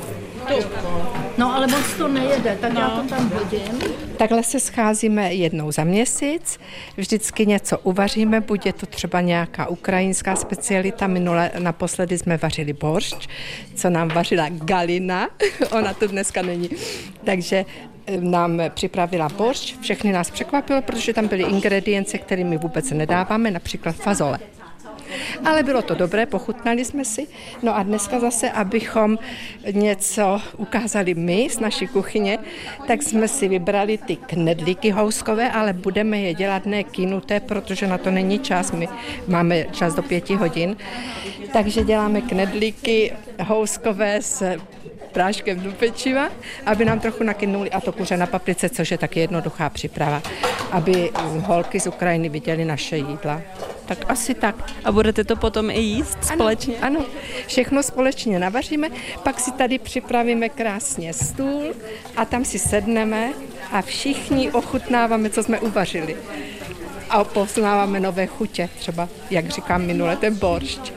[1.37, 3.79] No ale moc to nejede, tak já to tam hodím.
[4.17, 6.59] Takhle se scházíme jednou za měsíc,
[6.97, 13.29] vždycky něco uvaříme, buď je to třeba nějaká ukrajinská specialita, minule naposledy jsme vařili boršť,
[13.75, 15.29] co nám vařila Galina,
[15.71, 16.69] ona tu dneska není,
[17.23, 17.65] takže
[18.19, 23.95] nám připravila boršť, všechny nás překvapilo, protože tam byly ingredience, které my vůbec nedáváme, například
[23.95, 24.39] fazole.
[25.45, 27.27] Ale bylo to dobré, pochutnali jsme si.
[27.61, 29.17] No a dneska zase, abychom
[29.71, 32.39] něco ukázali my z naší kuchyně,
[32.87, 37.97] tak jsme si vybrali ty knedlíky houskové, ale budeme je dělat ne kinuté, protože na
[37.97, 38.71] to není čas.
[38.71, 38.87] My
[39.27, 40.75] máme čas do pěti hodin.
[41.53, 44.57] Takže děláme knedlíky houskové s
[45.11, 46.29] práškem do pečiva,
[46.65, 50.21] aby nám trochu nakynuli a to kuře na paprice, což je taky jednoduchá příprava,
[50.71, 53.41] aby holky z Ukrajiny viděly naše jídla.
[53.85, 54.55] Tak asi tak.
[54.83, 56.77] A budete to potom i jíst společně?
[56.81, 57.05] Ano, ano,
[57.47, 58.89] všechno společně navaříme,
[59.23, 61.73] pak si tady připravíme krásně stůl
[62.15, 63.33] a tam si sedneme
[63.71, 66.17] a všichni ochutnáváme, co jsme uvařili.
[67.09, 70.93] A poznáváme nové chutě, třeba, jak říkám minule, ten boršť.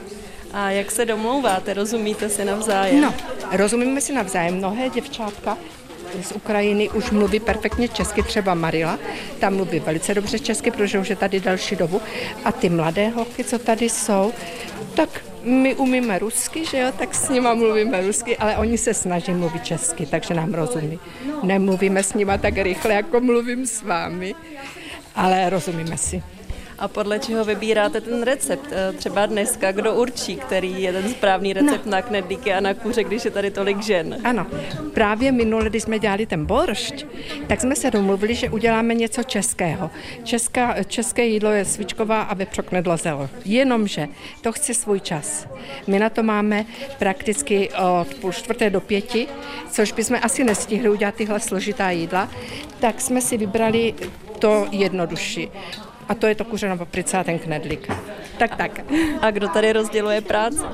[0.52, 1.74] A jak se domlouváte?
[1.74, 3.00] Rozumíte si navzájem?
[3.00, 3.14] No,
[3.52, 4.54] rozumíme si navzájem.
[4.54, 5.58] Mnohé děvčátka
[6.22, 8.98] z Ukrajiny už mluví perfektně česky, třeba Marila,
[9.38, 12.00] ta mluví velice dobře česky, protože už je tady další dobu.
[12.44, 14.32] A ty mladé holky, co tady jsou,
[14.94, 19.32] tak my umíme rusky, že jo, tak s nima mluvíme rusky, ale oni se snaží
[19.32, 20.98] mluvit česky, takže nám rozumí.
[21.42, 24.34] Nemluvíme s nima tak rychle, jako mluvím s vámi,
[25.14, 26.22] ale rozumíme si.
[26.78, 28.66] A podle čeho vybíráte ten recept?
[28.72, 31.92] Eh, Třeba dneska, kdo určí, který je ten správný recept no.
[31.92, 34.16] na knedlíky a na kuře, když je tady tolik žen?
[34.24, 34.46] Ano,
[34.94, 37.06] právě minule, když jsme dělali ten boršť,
[37.46, 39.90] tak jsme se domluvili, že uděláme něco českého.
[40.24, 43.28] Česká, české jídlo je svíčková a vepřoknedlo zelo.
[43.44, 44.08] Jenomže
[44.40, 45.46] to chce svůj čas.
[45.86, 46.64] My na to máme
[46.98, 49.26] prakticky od půl čtvrté do pěti,
[49.70, 52.28] což bychom asi nestihli udělat tyhle složitá jídla,
[52.80, 53.94] tak jsme si vybrali
[54.38, 55.48] to jednodušší.
[56.08, 57.88] A to je to kuře na paprice a ten knedlík.
[58.38, 58.80] Tak, tak.
[59.20, 60.64] A kdo tady rozděluje práci?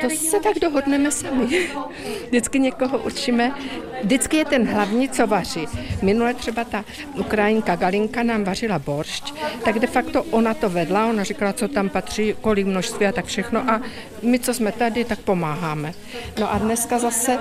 [0.00, 1.68] To se tak dohodneme sami.
[2.28, 3.54] Vždycky někoho učíme.
[4.02, 5.66] Vždycky je ten hlavní, co vaří.
[6.02, 6.84] Minule třeba ta
[7.14, 9.34] Ukrajinka Galinka nám vařila boršť,
[9.64, 13.24] tak de facto ona to vedla, ona říkala, co tam patří, kolik množství a tak
[13.24, 13.80] všechno a
[14.22, 15.94] my, co jsme tady, tak pomáháme.
[16.40, 17.38] No a dneska zase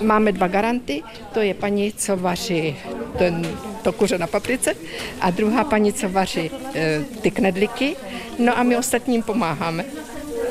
[0.00, 2.76] máme dva garanty, to je paní, co vaří
[3.18, 4.74] ten, to kuře na paprice
[5.20, 7.96] a druhá paní, co vaří e, ty knedliky,
[8.38, 9.84] no a my ostatním pomáháme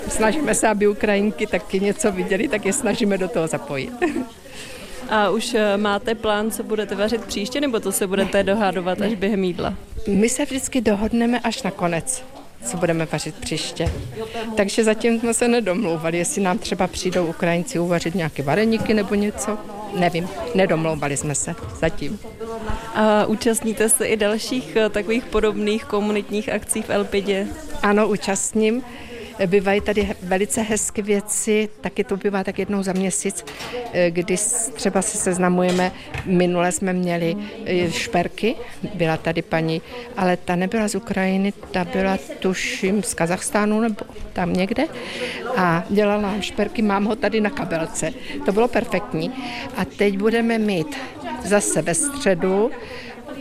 [0.10, 3.94] snažíme se, aby Ukrajinky taky něco viděli, tak je snažíme do toho zapojit.
[5.10, 9.14] A už eh, máte plán, co budete vařit příště, nebo to se budete dohadovat až
[9.14, 9.74] během jídla?
[10.08, 12.24] My se vždycky dohodneme až na konec,
[12.66, 13.92] co budeme vařit příště.
[14.58, 19.58] Takže zatím jsme se nedomlouvali, jestli nám třeba přijdou Ukrajinci uvařit nějaké vareníky nebo něco.
[20.00, 22.20] Nevím, nedomlouvali jsme se zatím.
[22.96, 27.48] A účastníte se i dalších eh, takových podobných komunitních akcí v Elpidě?
[27.82, 28.84] Ano, účastním.
[29.46, 33.46] Bývají tady velice hezké věci, taky to bývá tak jednou za měsíc,
[33.94, 34.36] eh, kdy
[34.74, 35.92] třeba se seznamujeme.
[36.26, 38.56] Minule jsme měli eh, šperky,
[38.94, 39.82] byla tady paní,
[40.18, 44.84] ale ta nebyla z Ukrajiny, ta byla tuším z Kazachstánu nebo tam někde
[45.58, 48.12] a dělala nám šperky, mám ho tady na kabelce.
[48.46, 49.32] To bylo perfektní.
[49.78, 50.98] A teď budeme mít
[51.46, 52.72] zase ve středu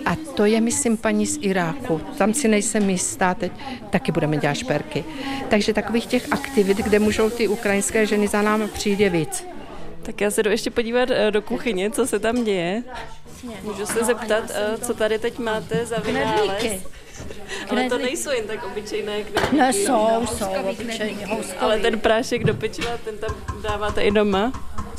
[0.05, 2.01] a to je, myslím, paní z Iráku.
[2.19, 3.53] Tam si nejsem jistá, teď
[3.91, 5.05] taky budeme dělat šperky.
[5.49, 9.47] Takže takových těch aktivit, kde můžou ty ukrajinské ženy za námi přijít, je víc.
[10.03, 12.83] Tak já se jdu ještě podívat eh, do kuchyně, co se tam děje.
[13.63, 16.65] Můžu se zeptat, eh, co tady teď máte za vynález?
[17.71, 19.57] Ale to nejsou jen tak obyčejné knedlíky.
[19.57, 21.59] Ne, jsou, jsou obyčejně houskový.
[21.61, 24.53] Ale ten prášek do pečiva, ten tam dáváte i doma?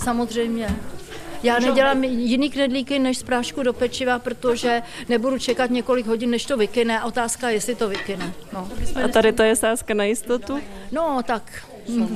[0.03, 0.75] Samozřejmě.
[1.43, 6.45] Já nedělám jiný knedlíky než z prášku do pečiva, protože nebudu čekat několik hodin, než
[6.45, 7.03] to vykyne.
[7.03, 8.33] Otázka, jestli to vykyne.
[8.53, 8.69] No.
[9.03, 10.59] A tady to je sázka na jistotu?
[10.91, 11.67] No, tak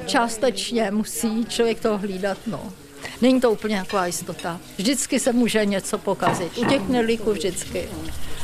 [0.05, 2.73] částečně musí člověk to hlídat, no.
[3.21, 4.59] Není to úplně taková jistota.
[4.77, 6.57] Vždycky se může něco pokazit.
[6.57, 7.89] U těch knedlíků vždycky.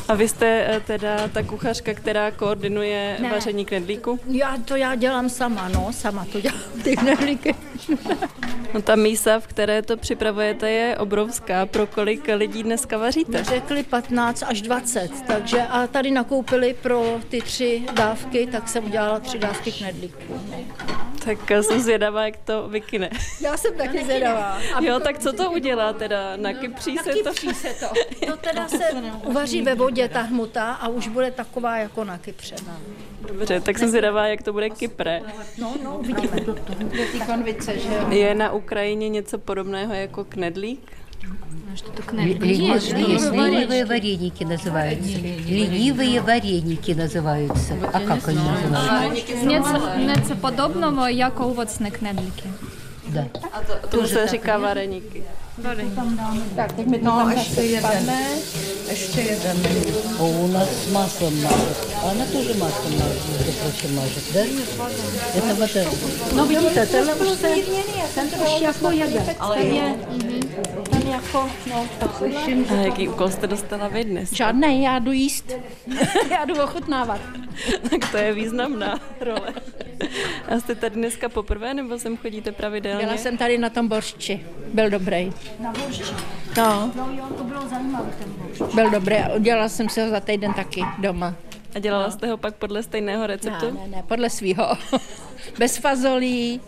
[0.08, 3.32] A vy jste eh, teda ta kuchařka, která koordinuje ne.
[3.32, 4.20] vaření knedlíku?
[4.28, 7.56] Já to já dělám sama, no, sama to dělám, ty knedlíky.
[8.74, 11.66] no ta mísa, v které to připravujete, je obrovská.
[11.66, 13.44] Pro kolik lidí dneska vaříte?
[13.44, 19.20] Řekli 15 až 20, takže a tady nakoupili pro ty tři dávky, tak jsem udělala
[19.20, 20.34] tři dávky knedlíků.
[21.28, 23.10] Tak jsem zvědavá, jak to vykyne.
[23.42, 24.58] Já jsem taky zvědavá.
[24.82, 26.38] Jo, tak co to udělá teda?
[26.38, 27.34] Na kypří se to?
[27.54, 27.86] se to.
[28.28, 28.84] To teda se
[29.26, 32.56] uvaří ve vodě ta hmota a už bude taková jako na Kypře.
[33.28, 35.22] Dobře, tak jsem zvědavá, jak to bude Kypre.
[35.58, 36.38] No, no, uvidíme.
[37.12, 38.10] ty konvice, že jo.
[38.10, 40.98] Je na Ukrajině něco podobného jako knedlík?
[42.13, 45.19] Ленивые вареники называются.
[45.49, 47.75] Ленивые вареники называются.
[47.93, 49.97] А как они называются?
[49.97, 52.49] Něco podobného jako ovocné knedlíky.
[53.09, 53.27] Да.
[53.53, 54.29] A to, tomu se
[55.59, 56.55] říká vareníky.
[56.57, 58.11] Tak, teď mi to no, tam ještě jeden.
[58.89, 59.57] Ještě jeden.
[60.19, 61.77] O, у нас с маслом мажет.
[62.11, 64.41] Она тоже маслом мажет, между прочим, мажет, да?
[65.39, 65.91] Это вот это.
[66.37, 67.49] No vidíte, tenhle už se,
[68.15, 69.37] ten už jako jede.
[69.55, 69.95] Ten je,
[70.91, 72.67] ten jako, no, tak slyším.
[72.71, 74.33] A jaký úkol jste dostala vy dnes?
[74.33, 75.53] Žádný, já jdu jíst.
[76.31, 77.21] já jdu ochutnávat.
[77.91, 79.55] tak to je významná role.
[80.48, 83.06] A jste tady dneska poprvé, nebo sem chodíte pravidelně?
[83.06, 84.46] Byla jsem tady na tom boršči.
[84.74, 85.34] Byl dobrý.
[85.60, 86.14] Na boršči?
[86.58, 86.92] No.
[86.96, 88.76] No jo, to bylo zajímavé ten boršč.
[88.76, 89.16] Byl dobrý.
[89.36, 91.36] Udělala jsem si ho za týden taky doma.
[91.76, 92.12] A dělala no.
[92.12, 93.66] jste ho pak podle stejného receptu?
[93.66, 94.78] Ne, ne, ne, podle svého.
[95.60, 96.62] Bez fazolí,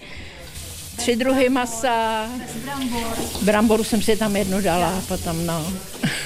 [1.00, 2.26] tři druhy masa.
[2.38, 3.18] Bez brambor.
[3.42, 5.68] Bramboru jsem si tam jednu dala potom, no.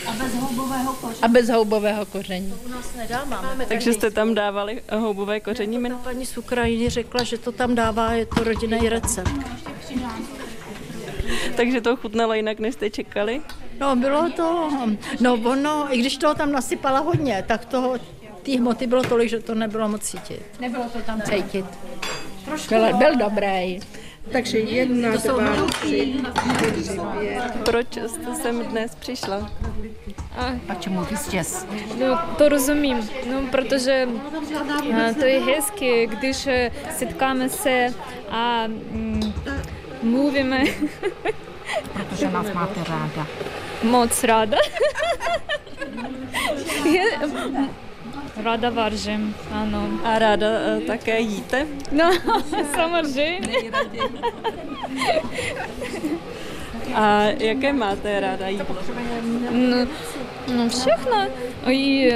[0.07, 1.21] A bez houbového koření.
[1.21, 2.53] A bez houbového koření.
[2.65, 5.89] U nás nedá, máme Takže jste tam dávali houbové koření?
[5.89, 9.31] Ta paní z Ukrajiny řekla, že to tam dává, je to rodinný recept.
[11.55, 13.41] Takže to chutnalo jinak, než jste čekali?
[13.79, 14.69] No, bylo to,
[15.19, 17.97] no ono, i když toho tam nasypala hodně, tak toho,
[18.43, 20.41] té hmoty bylo tolik, že to nebylo moc cítit.
[20.59, 21.65] Nebylo to tam Cítit.
[22.69, 23.79] Byl, byl dobrý.
[24.32, 26.14] Takže jedna, dva, tři,
[26.56, 27.42] čtyři, pět.
[27.64, 29.50] Proč jste sem dnes přišla?
[30.66, 31.64] Почему вы здесь?
[31.98, 33.08] Ну, то розумім.
[33.30, 34.08] Ну, protože
[34.94, 37.48] а, то є hezky, když е, setkáme
[38.30, 39.32] a mm,
[40.02, 40.64] mluvíme
[41.92, 43.26] Protože nás máte ráda.
[43.82, 44.58] moc ráda.
[46.84, 47.68] Je, mm,
[48.37, 49.89] Ráda vařím, ano.
[50.03, 51.67] A ráda uh, také jíte?
[51.91, 52.11] No,
[52.75, 53.57] samozřejmě.
[56.95, 58.63] A jaké máte ráda jíst?
[59.51, 59.87] No,
[60.55, 61.27] no všechno.
[61.67, 62.15] I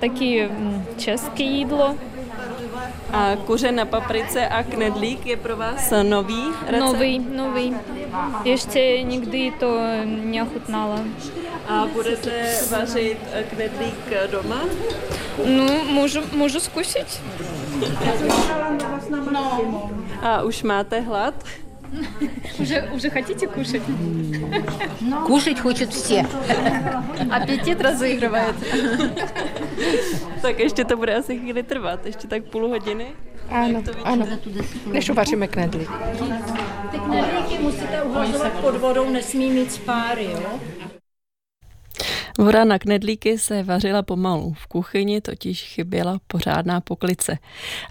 [0.00, 1.96] taky hm, české jídlo.
[3.12, 6.80] A kuře na paprice a knedlík je pro vás nový recept?
[6.80, 7.76] Nový, nový.
[8.44, 11.00] Ještě nikdy to neochutnala.
[11.68, 14.60] A budete vařit eh, knedlík doma?
[15.39, 15.49] doma?
[15.49, 17.11] Ну, можу, можу скусити.
[20.21, 21.33] A už máte hlad?
[22.59, 23.81] Уже, уже хотите кушать?
[25.27, 26.25] Кушать хочет все.
[27.31, 28.55] Аппетит разыгрывает.
[30.41, 33.05] tak ještě to bude asi chvíli trvat, ještě tak půl hodiny.
[33.49, 34.27] Ano, ano.
[34.85, 35.89] Než uvaříme knedlík.
[36.91, 40.59] Ty knedlíky musíte uhlazovat pod vodou, nesmí mít spáry, jo?
[42.38, 47.38] Voda na knedlíky se vařila pomalu, v kuchyni totiž chyběla pořádná poklice.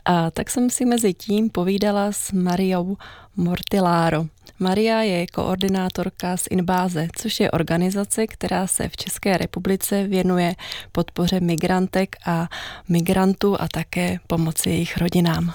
[0.06, 2.98] A tak jsem si mezi tím povídala s Mariou
[3.36, 4.26] Mortilláro.
[4.60, 10.56] Maria je koordinátorka z Inbáze, což je organizace, která se v České republice věnuje
[10.92, 12.48] podpoře migrantek a
[12.90, 15.54] migrantů a také pomoci jejich rodinám.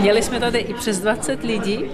[0.00, 1.84] Měli jsme tady i přes 20 lidí,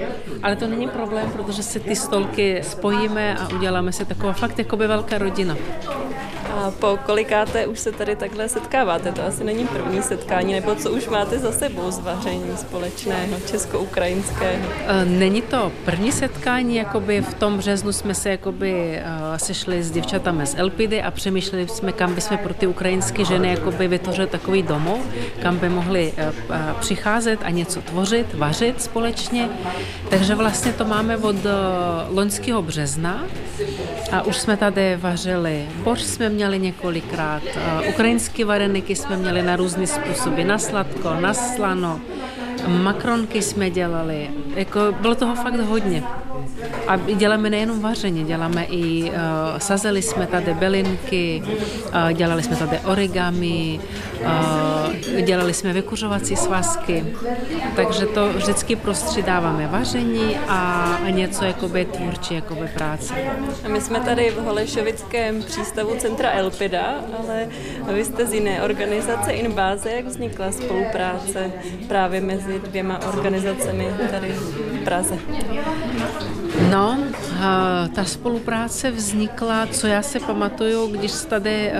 [0.43, 4.77] ale to není problém, protože se ty stolky spojíme a uděláme se taková fakt jako
[4.77, 5.57] by velká rodina.
[6.55, 9.13] A po kolikáté už se tady takhle setkáváte?
[9.13, 14.69] To asi není první setkání, nebo co už máte za sebou z vaření společného, česko-ukrajinského?
[14.87, 19.03] E, Není to první setkání, jakoby v tom březnu jsme se jakoby e,
[19.39, 23.89] sešli s děvčatami z Elpidy a přemýšleli jsme, kam bychom pro ty ukrajinské ženy jakoby
[23.89, 25.01] vytvořili takový domov,
[25.43, 26.33] kam by mohli e, e,
[26.81, 29.49] přicházet a něco tvořit, vařit společně.
[30.11, 31.37] Takže vlastně to máme od
[32.09, 33.25] loňského března
[34.13, 39.57] a už jsme tady vařili borš jsme měli několikrát, e, ukrajinské vareniky jsme měli na
[39.57, 42.01] různé způsoby, na sladko, na slano,
[42.69, 46.03] makronky jsme dělali, jako bylo toho fakt hodně.
[46.87, 49.11] A děláme nejenom vaření, děláme i, uh,
[49.59, 53.81] sazeli jsme tady bylinky, uh, dělali jsme tady origami,
[54.21, 57.05] uh, dělali jsme vykuřovací svazky,
[57.77, 63.15] takže to vždycky prostřídáváme vaření a, a něco jakoby tvůrčí jakoby práce.
[63.65, 67.49] A my jsme tady v Holešovickém přístavu centra Elpida, ale
[67.93, 69.91] vy jste z jiné organizace Inbáze.
[69.91, 71.53] Jak vznikla spolupráce
[71.89, 75.19] právě mezi dvěma organizacemi tady v Praze?
[76.71, 76.99] No,
[77.95, 81.73] ta spolupráce vznikla, co já se pamatuju, když tady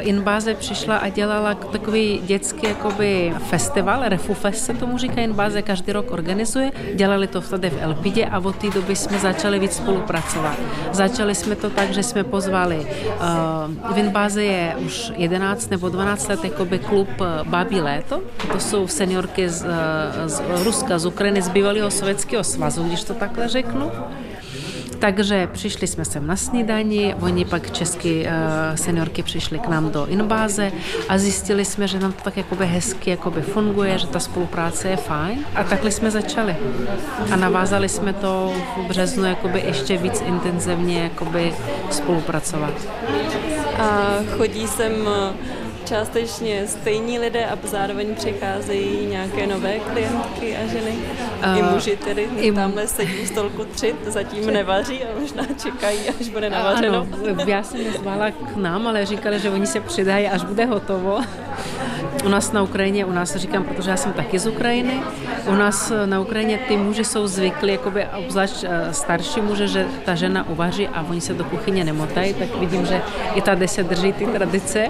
[0.00, 6.10] Inbáze přišla a dělala takový dětský jakoby festival, Refufest se tomu říká, Inbáze každý rok
[6.10, 6.72] organizuje.
[6.94, 10.56] Dělali to tady v Elpidě a od té doby jsme začali víc spolupracovat.
[10.92, 16.28] Začali jsme to tak, že jsme pozvali, uh, v Inbáze je už 11 nebo 12
[16.28, 17.08] let jakoby klub
[17.42, 18.22] Babí léto,
[18.52, 19.66] to jsou seniorky z,
[20.26, 23.90] z Ruska, z Ukrajiny, z bývalého sovětského svazu, když to takhle řeknu.
[24.98, 28.28] Takže přišli jsme sem na snídani, oni pak český uh,
[28.74, 30.72] seniorky přišli k nám do Inbáze
[31.08, 34.96] a zjistili jsme, že nám to tak jakoby hezky jakoby funguje, že ta spolupráce je
[34.96, 36.56] fajn a takhle jsme začali.
[37.32, 41.54] A navázali jsme to v březnu jakoby ještě víc intenzivně jakoby
[41.90, 42.74] spolupracovat.
[43.78, 44.92] A chodí sem
[45.88, 50.90] částečně stejní lidé a zároveň přicházejí nějaké nové klientky a ženy?
[50.90, 52.52] Uh, I muži tedy i...
[52.52, 56.98] tamhle sedí u stolku tři, zatím nevaří a možná čekají, až bude navařeno.
[56.98, 61.20] Ano, já jsem nezvala k nám, ale říkali, že oni se přidají, až bude hotovo.
[62.24, 65.02] U nás na Ukrajině, u nás říkám, protože já jsem taky z Ukrajiny,
[65.48, 70.14] u nás na Ukrajině ty muži jsou zvyklí, jakoby obzvlášť eh, starší muže, že ta
[70.14, 73.02] žena uvaří a oni se do kuchyně nemotají, tak vidím, že
[73.34, 74.88] i tady se drží ty tradice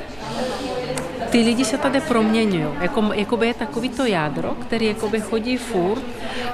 [1.31, 2.67] ty lidi se tady proměňují.
[2.81, 6.03] Jako, jakoby je takový to jádro, který jakoby chodí furt,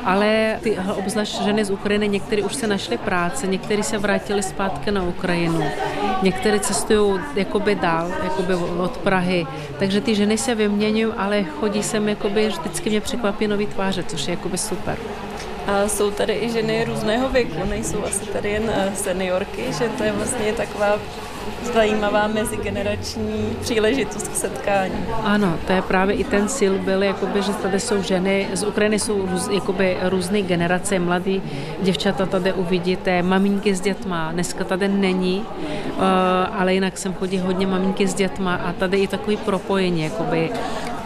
[0.05, 4.91] ale ty obzvlášť ženy z Ukrajiny, některé už se našly práce, některé se vrátili zpátky
[4.91, 5.65] na Ukrajinu,
[6.23, 9.47] některé cestují jakoby dál, jakoby od Prahy,
[9.79, 14.29] takže ty ženy se vyměňují, ale chodí sem jakoby vždycky mě překvapí nový tváře, což
[14.29, 14.97] je jakoby super.
[15.67, 20.05] A jsou tady i ženy různého věku, nejsou asi tady jen eh, seniorky, že to
[20.05, 20.99] je vlastně taková
[21.73, 25.07] zajímavá mezigenerační příležitost k setkání.
[25.23, 28.99] Ano, to je právě i ten sil byl, jakoby, že tady jsou ženy, z Ukrajiny
[28.99, 31.43] jsou růz, jakoby, různé generace, mladí
[31.83, 35.47] děvčata tady uvidíte, maminky s dětma, dneska tady není,
[35.97, 36.03] uh,
[36.53, 40.51] ale jinak sem chodí hodně maminky s dětma a tady i takový propojení, jakoby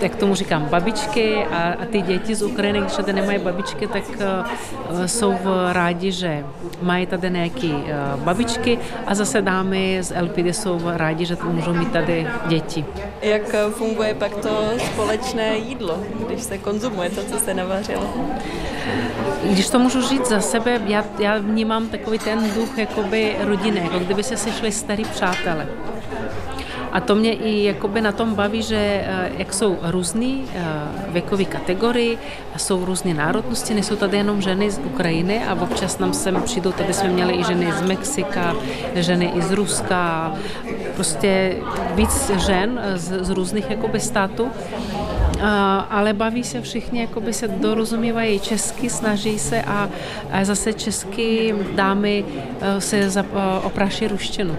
[0.01, 4.03] jak tomu říkám, babičky a, a ty děti z Ukrajiny, když tady nemají babičky, tak
[4.91, 6.45] uh, jsou v rádi, že
[6.83, 7.85] mají tady nějaké uh,
[8.17, 12.85] babičky a zase dámy z LPD jsou rádi, že můžou mít tady děti.
[13.23, 18.15] Jak funguje pak to společné jídlo, když se konzumuje to, co se navařilo?
[19.43, 23.99] Když to můžu říct za sebe, já, já vnímám takový ten duch jakoby rodiny, jako
[23.99, 25.67] kdyby se sešli starý přátelé.
[26.93, 30.65] A to mě i jakoby na tom baví, že eh, jak jsou různý eh,
[31.09, 32.19] věkové kategorie,
[32.57, 36.95] jsou různé národnosti, nejsou tady jenom ženy z Ukrajiny a občas nám sem přijdou, tady
[36.95, 38.57] jsme měli i ženy z Mexika,
[38.95, 40.35] ženy i z Ruska,
[40.95, 41.57] prostě
[41.95, 44.49] víc žen z, z různých jakoby států.
[45.91, 49.89] ale baví se všichni, jakoby se dorozumívají česky, snaží se a,
[50.33, 52.25] a zase česky dámy
[52.61, 53.25] eh, se
[53.63, 54.57] opraší ruštinu.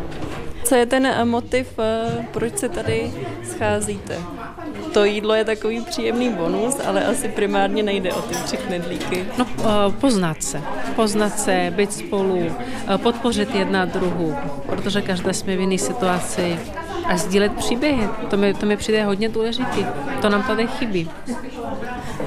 [0.70, 3.12] Co je ten eh, motiv, eh, proč se tady
[3.44, 4.18] scházíte?
[4.94, 9.26] To jídlo je takový příjemný bonus, ale asi primárně nejde o ty tři knedlíky.
[9.38, 9.64] No, eh,
[10.02, 10.62] poznat se.
[10.96, 12.52] Poznat se, být spolu,
[12.98, 16.60] podpořit jedna druhu, protože každá jsme v jiné situaci
[17.06, 18.08] a sdílet příběhy.
[18.30, 19.86] To mi, to mi přijde hodně důležitý.
[20.22, 21.10] To nám tady chybí.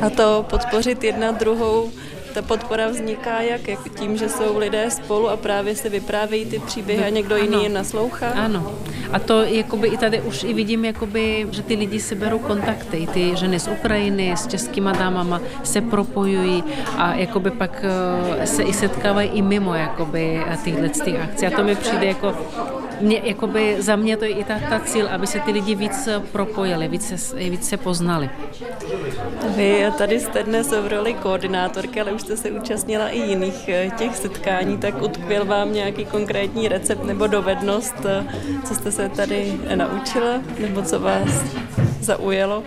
[0.01, 1.91] A to podpořit jedna druhou
[2.35, 3.69] ta podpora vzniká jak?
[3.69, 7.55] jak tím, že jsou lidé spolu a právě se vyprávějí ty příběhy a někdo jiný
[7.55, 7.63] ano.
[7.63, 8.29] jim naslouchá?
[8.29, 8.73] Ano.
[9.13, 13.09] A to jakoby i tady už i vidím, jakoby, že ty lidi si berou kontakty.
[13.13, 16.65] Ty ženy z Ukrajiny s českýma dámama se propojují
[16.97, 17.85] a jakoby pak
[18.41, 20.89] eh, se i setkávají i mimo jakoby tyhle
[21.23, 21.47] akcí.
[21.47, 22.35] A to mi přijde jako
[23.01, 26.09] mě, jakoby za mě to je i ta, ta cíl, aby se ty lidi víc
[26.33, 28.31] propojili, víc se, víc se poznali.
[29.57, 33.91] Vy tady jste dnes v roli koordinátorky, ale už jste se účastnila i jiných eh,
[33.99, 38.25] těch setkání, tak utkvěl vám nějaký konkrétní recept nebo dovednost, eh,
[38.65, 41.45] co jste se tady naučila, nebo co vás
[42.01, 42.63] zaujalo,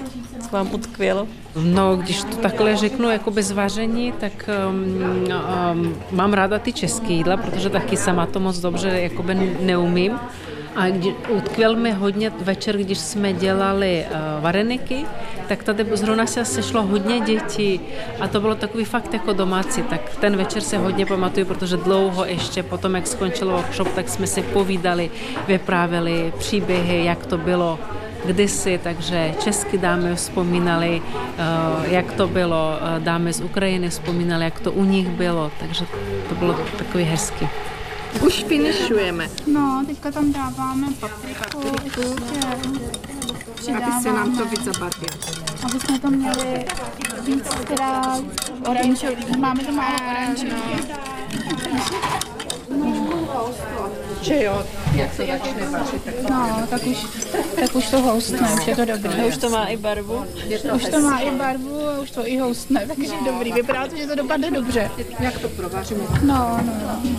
[0.46, 1.28] co vám utkvělo?
[1.64, 5.34] No, když to takhle řeknu jako bez vaření, tak um,
[5.74, 10.20] um, mám ráda ty české jídla, protože taky sama to moc dobře jakoby neumím.
[10.76, 10.94] A
[11.30, 15.06] utkvěl mi hodně večer, když jsme dělali uh, vareniky,
[15.48, 17.82] tak tady zrovna se sešlo hodně dětí.
[18.20, 22.26] A to bylo takový fakt jako domácí, tak ten večer se hodně pamatuju, protože dlouho
[22.26, 25.12] ještě potom, jak skončil workshop, tak jsme si povídali,
[25.48, 27.80] vyprávěli příběhy, jak to bylo
[28.26, 34.60] kdysi, takže česky dámy vzpomínali, uh, jak to bylo, uh, dámy z Ukrajiny vzpomínali, jak
[34.60, 35.86] to u nich bylo, takže
[36.30, 37.50] to bylo takový hezky.
[38.22, 39.30] Už finišujeme.
[39.48, 41.76] No, teďka tam dáváme papriku,
[43.78, 45.18] Aby se nám to víc zabarvilo.
[45.66, 46.66] Aby jsme to měli
[47.26, 48.18] víc teda
[48.70, 49.38] oranžový.
[49.38, 50.52] Máme to málo oranžový.
[54.26, 54.66] Že jo,
[54.96, 56.98] jak se začne vařit, tak No, tak už,
[57.56, 59.22] tak už to houstne, už je to dobré.
[59.22, 60.26] A už to má i barvu?
[60.76, 63.54] Už to má i barvu a už to i houstne, takže dobrý.
[63.54, 64.92] Vypadá to, že to dopadne dobře.
[65.20, 66.04] Jak to provaříme?
[66.24, 67.16] No, no, no.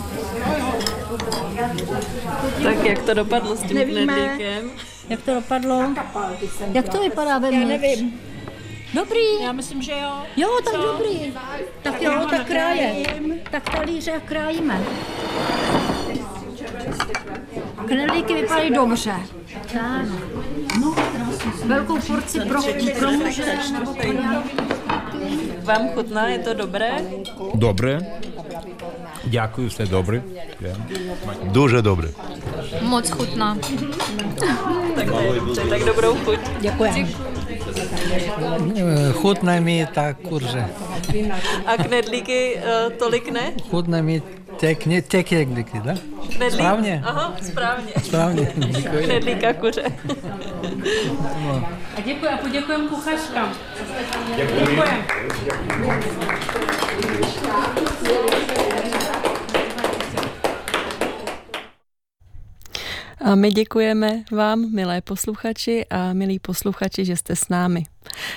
[2.63, 4.71] Tak jak to dopadlo s tím knedlíkem?
[5.09, 5.93] Jak to dopadlo?
[6.73, 8.19] Jak to vypadá ve Já nevím.
[8.93, 9.41] Dobrý.
[9.43, 10.11] Já myslím, že jo.
[10.37, 11.33] Jo, tak dobrý.
[11.83, 12.95] Tak jo, tak kráje.
[13.51, 14.81] Tak talíře a krájíme.
[17.86, 19.14] Knedlíky vypadají dobře.
[19.72, 20.06] Tak.
[21.64, 22.62] Velkou porci pro,
[22.98, 24.50] pro muže nebo pro nějaký
[25.62, 26.90] Vám chutná, je to dobré?
[27.54, 27.98] Добре.
[29.24, 30.22] Дякую, все добре.
[31.42, 32.08] Дуже добре.
[32.80, 33.58] Moc chutná.
[34.94, 36.38] Tak ne, tak dobrou chuť.
[36.60, 37.16] Děkuji.
[39.12, 40.64] Chutná mi tak kurže.
[41.66, 43.52] A knedlíky uh, tolik ne?
[43.70, 44.22] Chutná mi
[44.75, 45.93] kne, te knedlíky, da?
[46.35, 46.53] Knedlík?
[46.53, 47.01] Správně?
[47.05, 47.93] Aha, správně.
[48.03, 49.05] Správně, děkuji.
[49.05, 49.83] Knedlíka kuře.
[51.97, 53.53] A děkuji a poděkujeme kuchařkám.
[54.35, 54.77] Děkuji.
[63.21, 67.83] A my děkujeme vám, milé posluchači a milí posluchači, že jste s námi.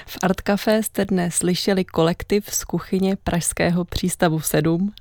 [0.06, 4.92] V Art Café jste dnes slyšeli kolektiv z kuchyně Pražského přístavu 7,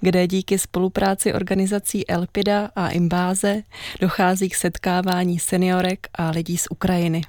[0.00, 3.62] kde díky spolupráci organizací Elpida a Imbáze
[4.00, 7.22] dochází k setkávání seniorek a lidí z Ukrajiny.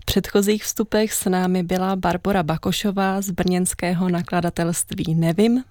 [0.00, 5.64] V předchozích vstupech s námi byla Barbara Bakošová z brněnského nakladatelství Nevím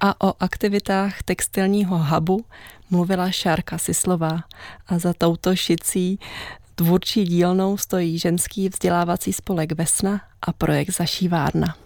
[0.00, 2.44] a o aktivitách textilního hubu
[2.90, 4.40] mluvila Šárka Sislová
[4.86, 6.18] a za touto šicí
[6.74, 11.76] tvůrčí dílnou stojí ženský vzdělávací spolek Vesna a projekt Zašívárna.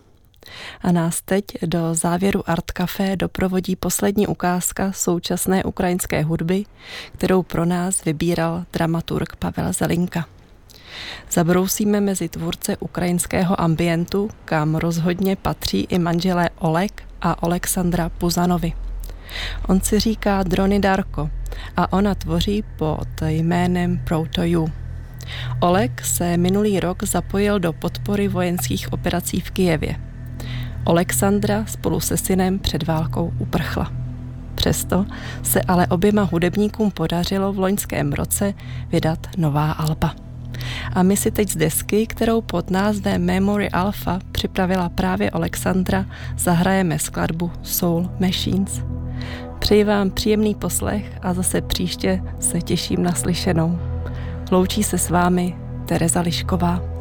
[0.81, 6.65] A nás teď do závěru Art Café doprovodí poslední ukázka současné ukrajinské hudby,
[7.13, 10.27] kterou pro nás vybíral dramaturg Pavel Zelinka.
[11.31, 18.73] Zabrousíme mezi tvůrce ukrajinského ambientu, kam rozhodně patří i manželé Olek a Alexandra Puzanovi.
[19.69, 21.31] On si říká Drony Darko
[21.77, 24.69] a ona tvoří pod jménem Proto You.
[25.61, 29.97] Oleg se minulý rok zapojil do podpory vojenských operací v Kijevě.
[30.87, 33.93] Alexandra spolu se synem před válkou uprchla.
[34.55, 35.07] Přesto
[35.43, 38.55] se ale oběma hudebníkům podařilo v loňském roce
[38.93, 40.24] vydat nová alba.
[40.93, 46.07] A my si teď z desky, kterou pod názvem Memory Alpha připravila právě Alexandra,
[46.39, 48.83] zahrajeme skladbu Soul Machines.
[49.59, 53.79] Přeji vám příjemný poslech a zase příště se těším na slyšenou.
[54.51, 56.94] Loučí se s vámi Tereza Lišková.